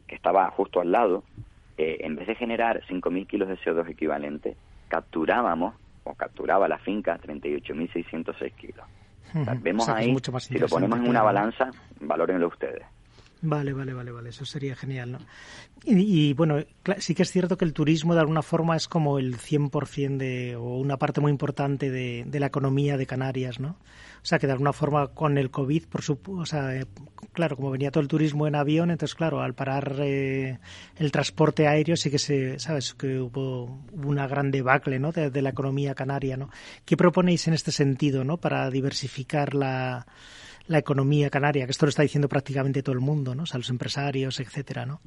que 0.05 0.15
estaba 0.15 0.51
justo 0.51 0.81
al 0.81 0.91
lado, 0.91 1.23
eh, 1.77 1.99
en 2.01 2.17
vez 2.17 2.27
de 2.27 2.35
generar 2.35 2.81
5.000 2.89 3.25
kilos 3.25 3.47
de 3.47 3.57
CO2 3.57 3.89
equivalente, 3.89 4.57
capturábamos, 4.89 5.75
o 6.03 6.13
capturaba 6.13 6.67
la 6.67 6.79
finca, 6.79 7.17
38.606 7.21 8.51
kilos. 8.55 8.85
vemos 9.61 9.87
ahí, 9.87 10.13
si 10.39 10.57
lo 10.57 10.67
ponemos 10.67 10.99
en 10.99 11.07
una 11.07 11.21
balanza, 11.21 11.71
valórenlo 12.01 12.49
ustedes. 12.49 12.83
Vale, 13.43 13.73
vale, 13.73 13.93
vale, 13.93 14.11
vale, 14.11 14.29
eso 14.29 14.45
sería 14.45 14.75
genial, 14.75 15.13
¿no? 15.13 15.17
Y, 15.83 16.33
bueno, 16.33 16.63
sí 16.99 17.15
que 17.15 17.23
es 17.23 17.31
cierto 17.31 17.57
que 17.57 17.65
el 17.65 17.73
turismo 17.73 18.13
de 18.13 18.19
alguna 18.19 18.43
forma 18.43 18.75
es 18.75 18.87
como 18.87 19.17
el 19.17 19.37
100% 19.37 20.17
de, 20.17 20.55
o 20.55 20.77
una 20.77 20.97
parte 20.97 21.21
muy 21.21 21.31
importante 21.31 21.89
de, 21.89 22.23
de, 22.27 22.39
la 22.39 22.45
economía 22.45 22.97
de 22.97 23.07
Canarias, 23.07 23.59
¿no? 23.59 23.69
O 23.69 24.25
sea, 24.25 24.37
que 24.37 24.45
de 24.45 24.53
alguna 24.53 24.73
forma 24.73 25.07
con 25.07 25.39
el 25.39 25.49
COVID, 25.49 25.85
por 25.87 26.03
supuesto, 26.03 26.41
o 26.43 26.45
sea, 26.45 26.75
eh, 26.75 26.85
claro, 27.33 27.55
como 27.55 27.71
venía 27.71 27.89
todo 27.89 28.03
el 28.03 28.07
turismo 28.07 28.45
en 28.45 28.53
avión, 28.53 28.91
entonces, 28.91 29.15
claro, 29.15 29.41
al 29.41 29.55
parar 29.55 29.95
eh, 30.01 30.59
el 30.97 31.11
transporte 31.11 31.67
aéreo 31.67 31.97
sí 31.97 32.11
que 32.11 32.19
se, 32.19 32.59
¿sabes? 32.59 32.93
Que 32.93 33.19
hubo, 33.19 33.81
una 33.91 34.27
gran 34.27 34.51
debacle, 34.51 34.99
¿no? 34.99 35.11
De, 35.11 35.31
de 35.31 35.41
la 35.41 35.49
economía 35.49 35.95
canaria, 35.95 36.37
¿no? 36.37 36.51
¿Qué 36.85 36.95
proponéis 36.95 37.47
en 37.47 37.55
este 37.55 37.71
sentido, 37.71 38.23
¿no? 38.23 38.37
Para 38.37 38.69
diversificar 38.69 39.55
la 39.55 40.05
la 40.67 40.77
economía 40.77 41.29
canaria, 41.29 41.65
que 41.65 41.71
esto 41.71 41.85
lo 41.85 41.89
está 41.89 42.03
diciendo 42.03 42.29
prácticamente 42.29 42.83
todo 42.83 42.93
el 42.93 43.01
mundo, 43.01 43.35
¿no? 43.35 43.43
O 43.43 43.57
los 43.57 43.69
empresarios, 43.69 44.39
etcétera, 44.39 44.85
¿no? 44.85 45.01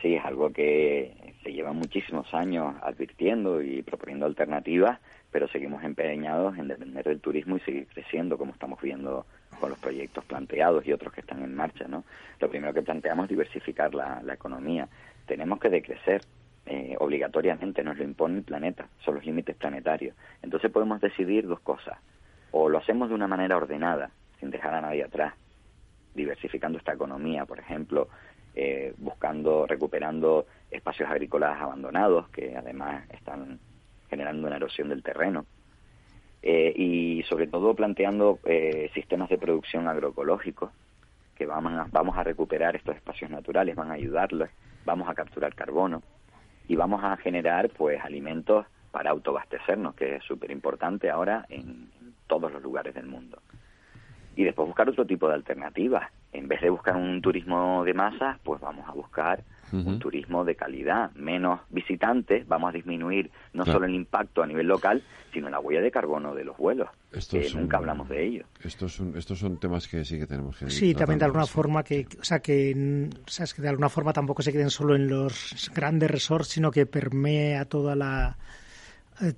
Sí, 0.00 0.14
es 0.14 0.24
algo 0.24 0.50
que 0.50 1.34
se 1.42 1.52
lleva 1.52 1.72
muchísimos 1.72 2.32
años 2.32 2.74
advirtiendo 2.82 3.62
y 3.62 3.82
proponiendo 3.82 4.26
alternativas, 4.26 4.98
pero 5.30 5.46
seguimos 5.48 5.84
empeñados 5.84 6.56
en 6.58 6.68
depender 6.68 7.04
del 7.04 7.20
turismo 7.20 7.56
y 7.56 7.60
seguir 7.60 7.86
creciendo, 7.86 8.38
como 8.38 8.52
estamos 8.52 8.80
viendo 8.80 9.26
con 9.60 9.70
los 9.70 9.78
proyectos 9.78 10.24
planteados 10.24 10.86
y 10.86 10.92
otros 10.92 11.12
que 11.12 11.20
están 11.20 11.42
en 11.42 11.54
marcha, 11.54 11.86
¿no? 11.86 12.04
Lo 12.40 12.48
primero 12.48 12.72
que 12.72 12.82
planteamos 12.82 13.24
es 13.24 13.30
diversificar 13.30 13.94
la, 13.94 14.22
economía. 14.32 14.88
Tenemos 15.26 15.60
que 15.60 15.68
decrecer, 15.68 16.22
eh, 16.66 16.96
obligatoriamente, 16.98 17.84
nos 17.84 17.98
lo 17.98 18.04
impone 18.04 18.38
el 18.38 18.44
planeta, 18.44 18.88
son 19.04 19.16
los 19.16 19.24
límites 19.24 19.56
planetarios. 19.56 20.16
Entonces 20.42 20.70
podemos 20.70 21.00
decidir 21.00 21.46
dos 21.46 21.60
cosas 21.60 21.98
o 22.52 22.68
lo 22.68 22.78
hacemos 22.78 23.08
de 23.08 23.14
una 23.14 23.28
manera 23.28 23.56
ordenada, 23.56 24.10
sin 24.38 24.50
dejar 24.50 24.74
a 24.74 24.80
nadie 24.80 25.04
atrás, 25.04 25.34
diversificando 26.14 26.78
esta 26.78 26.92
economía, 26.92 27.44
por 27.46 27.58
ejemplo, 27.58 28.08
eh, 28.54 28.94
buscando, 28.98 29.66
recuperando 29.66 30.46
espacios 30.70 31.08
agrícolas 31.08 31.60
abandonados 31.60 32.28
que 32.30 32.56
además 32.56 33.08
están 33.10 33.60
generando 34.08 34.46
una 34.46 34.56
erosión 34.56 34.88
del 34.88 35.02
terreno. 35.02 35.46
Eh, 36.42 36.72
y 36.74 37.22
sobre 37.24 37.46
todo 37.46 37.74
planteando 37.74 38.38
eh, 38.44 38.90
sistemas 38.94 39.28
de 39.28 39.36
producción 39.36 39.86
agroecológicos 39.88 40.70
que 41.36 41.44
vamos 41.44 41.74
a, 41.74 41.86
vamos 41.92 42.16
a 42.16 42.24
recuperar 42.24 42.76
estos 42.76 42.96
espacios 42.96 43.30
naturales, 43.30 43.76
van 43.76 43.90
a 43.90 43.94
ayudarlos, 43.94 44.48
vamos 44.84 45.08
a 45.08 45.14
capturar 45.14 45.54
carbono 45.54 46.02
y 46.66 46.76
vamos 46.76 47.04
a 47.04 47.16
generar 47.18 47.70
pues 47.70 48.00
alimentos 48.02 48.66
para 48.90 49.10
autoabastecernos, 49.10 49.94
que 49.94 50.16
es 50.16 50.24
súper 50.24 50.50
importante 50.50 51.10
ahora 51.10 51.44
en, 51.48 51.88
todos 52.30 52.52
los 52.52 52.62
lugares 52.62 52.94
del 52.94 53.06
mundo. 53.06 53.42
Y 54.36 54.44
después 54.44 54.68
buscar 54.68 54.88
otro 54.88 55.04
tipo 55.04 55.26
de 55.28 55.34
alternativas. 55.34 56.10
En 56.32 56.46
vez 56.46 56.60
de 56.60 56.70
buscar 56.70 56.96
un 56.96 57.20
turismo 57.20 57.84
de 57.84 57.92
masas, 57.92 58.38
pues 58.44 58.60
vamos 58.60 58.88
a 58.88 58.92
buscar 58.92 59.42
un 59.72 59.98
turismo 59.98 60.44
de 60.44 60.56
calidad, 60.56 61.12
menos 61.14 61.60
visitantes, 61.70 62.46
vamos 62.48 62.70
a 62.70 62.72
disminuir 62.72 63.30
no 63.52 63.64
solo 63.64 63.86
el 63.86 63.94
impacto 63.94 64.42
a 64.42 64.46
nivel 64.46 64.66
local, 64.66 65.02
sino 65.32 65.48
la 65.48 65.60
huella 65.60 65.80
de 65.80 65.90
carbono 65.90 66.34
de 66.34 66.44
los 66.44 66.56
vuelos, 66.56 66.88
que 67.30 67.48
nunca 67.54 67.76
hablamos 67.76 68.08
de 68.08 68.26
ello. 68.26 68.44
Estos 68.64 68.94
son, 68.94 69.16
estos 69.16 69.38
son 69.38 69.58
temas 69.58 69.86
que 69.86 70.04
sí 70.04 70.18
que 70.18 70.26
tenemos 70.26 70.56
que 70.56 70.70
Sí, 70.70 70.94
también 70.94 71.18
de 71.18 71.26
alguna 71.26 71.46
forma 71.46 71.84
que, 71.84 72.06
o 72.20 72.24
sea, 72.24 72.40
que, 72.40 73.08
o 73.24 73.30
sea, 73.30 73.44
es 73.44 73.54
que 73.54 73.62
de 73.62 73.68
alguna 73.68 73.88
forma 73.88 74.12
tampoco 74.12 74.42
se 74.42 74.52
queden 74.52 74.70
solo 74.70 74.96
en 74.96 75.08
los 75.08 75.70
grandes 75.72 76.10
resorts, 76.10 76.48
sino 76.48 76.70
que 76.70 76.86
permea 76.86 77.64
toda 77.64 77.94
la 77.94 78.36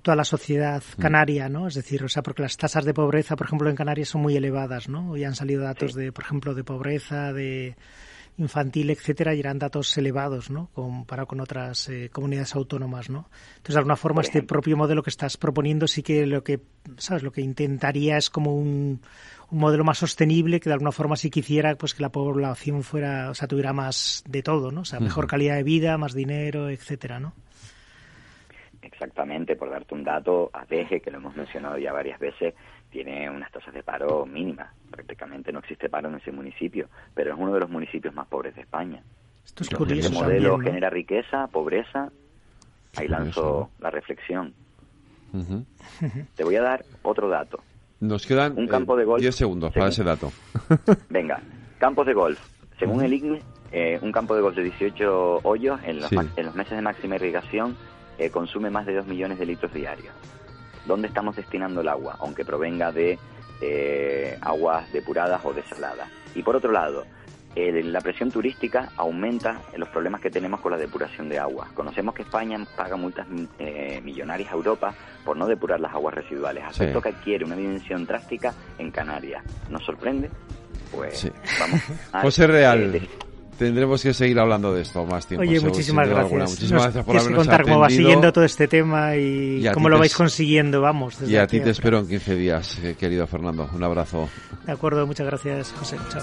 toda 0.03 0.17
la 0.17 0.25
sociedad 0.25 0.83
mm. 0.97 1.01
canaria, 1.01 1.49
¿no? 1.49 1.69
Es 1.69 1.75
decir, 1.75 2.03
o 2.05 2.09
sea, 2.09 2.23
porque 2.23 2.43
las 2.43 2.57
tasas 2.57 2.85
de 2.85 2.95
pobreza, 2.95 3.37
por 3.37 3.47
ejemplo, 3.47 3.69
en 3.69 3.77
Canarias 3.77 4.09
son 4.09 4.23
muy 4.23 4.37
elevadas, 4.37 4.89
¿no? 4.89 5.17
Y 5.17 5.25
han 5.25 5.35
salido 5.35 5.63
datos 5.63 5.95
de, 5.95 6.13
por 6.13 6.25
ejemplo, 6.25 6.55
de 6.55 6.65
pobreza, 6.65 7.33
de 7.33 7.77
infantil, 8.39 8.91
etcétera, 8.91 9.35
y 9.35 9.41
eran 9.41 9.59
datos 9.59 9.97
elevados, 9.99 10.51
¿no? 10.51 10.71
Comparado 10.73 11.27
con 11.27 11.41
otras 11.41 11.89
eh, 11.89 12.09
comunidades 12.11 12.55
autónomas, 12.55 13.11
¿no? 13.11 13.29
Entonces, 13.57 13.75
de 13.75 13.79
alguna 13.79 13.97
forma, 13.97 14.23
este 14.23 14.43
propio 14.43 14.77
modelo 14.77 15.03
que 15.03 15.11
estás 15.11 15.37
proponiendo 15.37 15.87
sí 15.87 16.03
que 16.03 16.27
lo 16.27 16.43
que, 16.43 16.61
¿sabes? 16.97 17.23
Lo 17.23 17.33
que 17.33 17.43
intentaría 17.43 18.17
es 18.17 18.31
como 18.31 18.57
un, 18.57 19.03
un 19.51 19.59
modelo 19.59 19.85
más 19.85 19.99
sostenible 19.99 20.61
que 20.61 20.71
de 20.71 20.75
alguna 20.75 20.93
forma 20.93 21.17
sí 21.17 21.31
quisiera 21.31 21.75
pues 21.77 21.95
que 21.95 22.03
la 22.03 22.11
población 22.11 22.83
fuera, 22.83 23.31
o 23.31 23.35
sea, 23.35 23.47
tuviera 23.47 23.75
más 23.75 24.25
de 24.27 24.43
todo, 24.43 24.73
¿no? 24.73 24.81
O 24.81 24.85
sea, 24.87 24.99
mejor 24.99 25.27
calidad 25.27 25.57
de 25.57 25.63
vida, 25.63 25.99
más 25.99 26.15
dinero, 26.15 26.71
etcétera, 26.71 27.21
¿no? 27.21 27.35
Exactamente, 28.83 29.55
por 29.55 29.71
darte 29.71 29.95
un 29.95 30.03
dato, 30.03 30.51
ADG, 30.53 31.01
que 31.01 31.11
lo 31.13 31.19
hemos 31.19 31.37
mencionado 31.37 31.79
ya 31.79 31.93
varias 31.93 32.19
veces, 32.19 32.53
tiene 32.91 33.31
unas 33.31 33.51
tasas 33.53 33.73
de 33.73 33.83
paro 33.85 34.27
mínimas. 34.27 34.75
Prácticamente 34.91 35.53
no 35.53 35.61
existe 35.61 35.89
paro 35.89 36.09
en 36.09 36.17
ese 36.17 36.33
municipio, 36.33 36.89
pero 37.15 37.33
es 37.33 37.39
uno 37.39 37.55
de 37.55 37.61
los 37.61 37.71
municipios 37.71 38.13
más 38.13 38.27
pobres 38.27 38.57
de 38.57 38.63
España. 38.63 39.03
Esto 39.45 39.63
es 39.63 39.71
curioso. 39.71 40.09
Este 40.09 40.21
modelo 40.21 40.59
genera 40.59 40.91
riqueza, 40.91 41.47
pobreza. 41.47 42.11
Ahí 42.97 43.07
lanzo 43.07 43.71
la 43.79 43.91
reflexión. 43.91 44.53
Te 46.35 46.45
voy 46.45 46.57
a 46.57 46.63
dar 46.63 46.85
otro 47.03 47.29
dato. 47.29 47.61
Nos 48.01 48.27
quedan 48.27 48.59
un 48.59 48.67
campo 48.67 48.97
de 48.97 49.05
golf, 49.05 49.23
10 49.23 49.35
segundos 49.35 49.73
para 49.73 49.89
ese 49.89 50.03
dato. 50.03 50.33
venga, 51.09 51.41
campos 51.79 52.05
de 52.05 52.15
golf. 52.15 52.41
Según 52.81 53.05
el 53.05 53.13
IGNE, 53.13 53.41
eh, 53.71 53.99
un 54.03 54.11
campo 54.11 54.35
de 54.35 54.43
golf 54.43 54.57
de 54.57 54.65
18 54.65 55.39
hoyos 55.45 55.81
en 55.85 56.01
los, 56.01 56.11
en 56.11 56.47
los 56.47 56.55
meses 56.57 56.73
de 56.73 56.83
máxima 56.83 57.15
irrigación 57.15 57.77
eh, 58.19 58.31
consume 58.31 58.71
más 58.71 58.87
de 58.87 58.95
2 58.95 59.07
millones 59.07 59.39
de 59.39 59.47
litros 59.47 59.73
diarios. 59.73 60.15
¿Dónde 60.87 61.09
estamos 61.09 61.37
destinando 61.37 61.81
el 61.81 61.89
agua? 61.89 62.17
Aunque 62.21 62.45
provenga 62.45 62.91
de 62.91 63.19
eh, 63.61 64.37
aguas 64.41 64.93
depuradas 64.93 65.45
o 65.45 65.53
desaladas. 65.53 66.09
Y 66.35 66.43
por 66.43 66.57
otro 66.57 66.73
lado, 66.73 67.05
la 67.55 68.01
presión 68.01 68.31
turística 68.31 68.91
aumenta 68.97 69.61
los 69.77 69.89
problemas 69.91 70.21
que 70.21 70.31
tenemos 70.31 70.61
con 70.61 70.73
la 70.73 70.79
depuración 70.79 71.29
de 71.29 71.39
agua. 71.39 71.69
Conocemos 71.75 72.15
que 72.15 72.23
España 72.23 72.59
paga 72.77 72.97
multas 72.97 73.27
eh, 73.59 74.01
millonarias 74.03 74.51
a 74.51 74.55
Europa 74.55 74.95
por 75.25 75.37
no 75.37 75.47
depurar 75.47 75.79
las 75.79 75.93
aguas 75.93 76.15
residuales, 76.15 76.65
aspecto 76.65 77.01
que 77.01 77.11
adquiere 77.11 77.45
una 77.45 77.57
dimensión 77.57 78.07
drástica 78.07 78.55
en 78.79 78.91
Canarias. 78.91 79.45
¿Nos 79.69 79.85
sorprende? 79.85 80.31
Pues 80.91 81.31
vamos 81.61 81.83
a... 82.13 82.23
José 82.23 82.47
Real. 82.47 83.01
Tendremos 83.59 84.03
que 84.03 84.15
seguir 84.15 84.39
hablando 84.39 84.75
de 84.75 84.83
esto 84.83 85.05
más 85.05 85.27
tiempo. 85.27 85.43
Oye, 85.43 85.61
muchísimas 85.61 86.09
gracias. 86.09 86.51
Muchísimas 86.51 86.83
gracias 86.85 87.05
por 87.05 87.17
habernos 87.17 87.39
contar 87.39 87.63
cómo 87.63 87.79
va 87.81 87.91
siguiendo 87.91 88.33
todo 88.33 88.45
este 88.45 88.67
tema 88.69 89.17
y, 89.17 89.65
cómo 89.73 89.89
lo 89.89 89.99
vais 89.99 90.15
consiguiendo, 90.15 90.81
vamos. 90.81 91.17
y 91.27 91.37
a 91.37 91.47
ti 91.47 91.61
te 91.61 91.71
espero 91.71 91.99
en 91.99 92.09
15 92.09 92.35
días, 92.35 92.79
eh, 92.83 92.97
querido 92.99 93.27
Fernando. 93.27 93.69
Un 93.75 93.83
abrazo. 93.83 94.29
De 94.67 94.73
acuerdo, 94.73 95.07
muchas 95.07 95.27
gracias, 95.27 95.73
José. 95.79 95.97
Chao. 96.11 96.23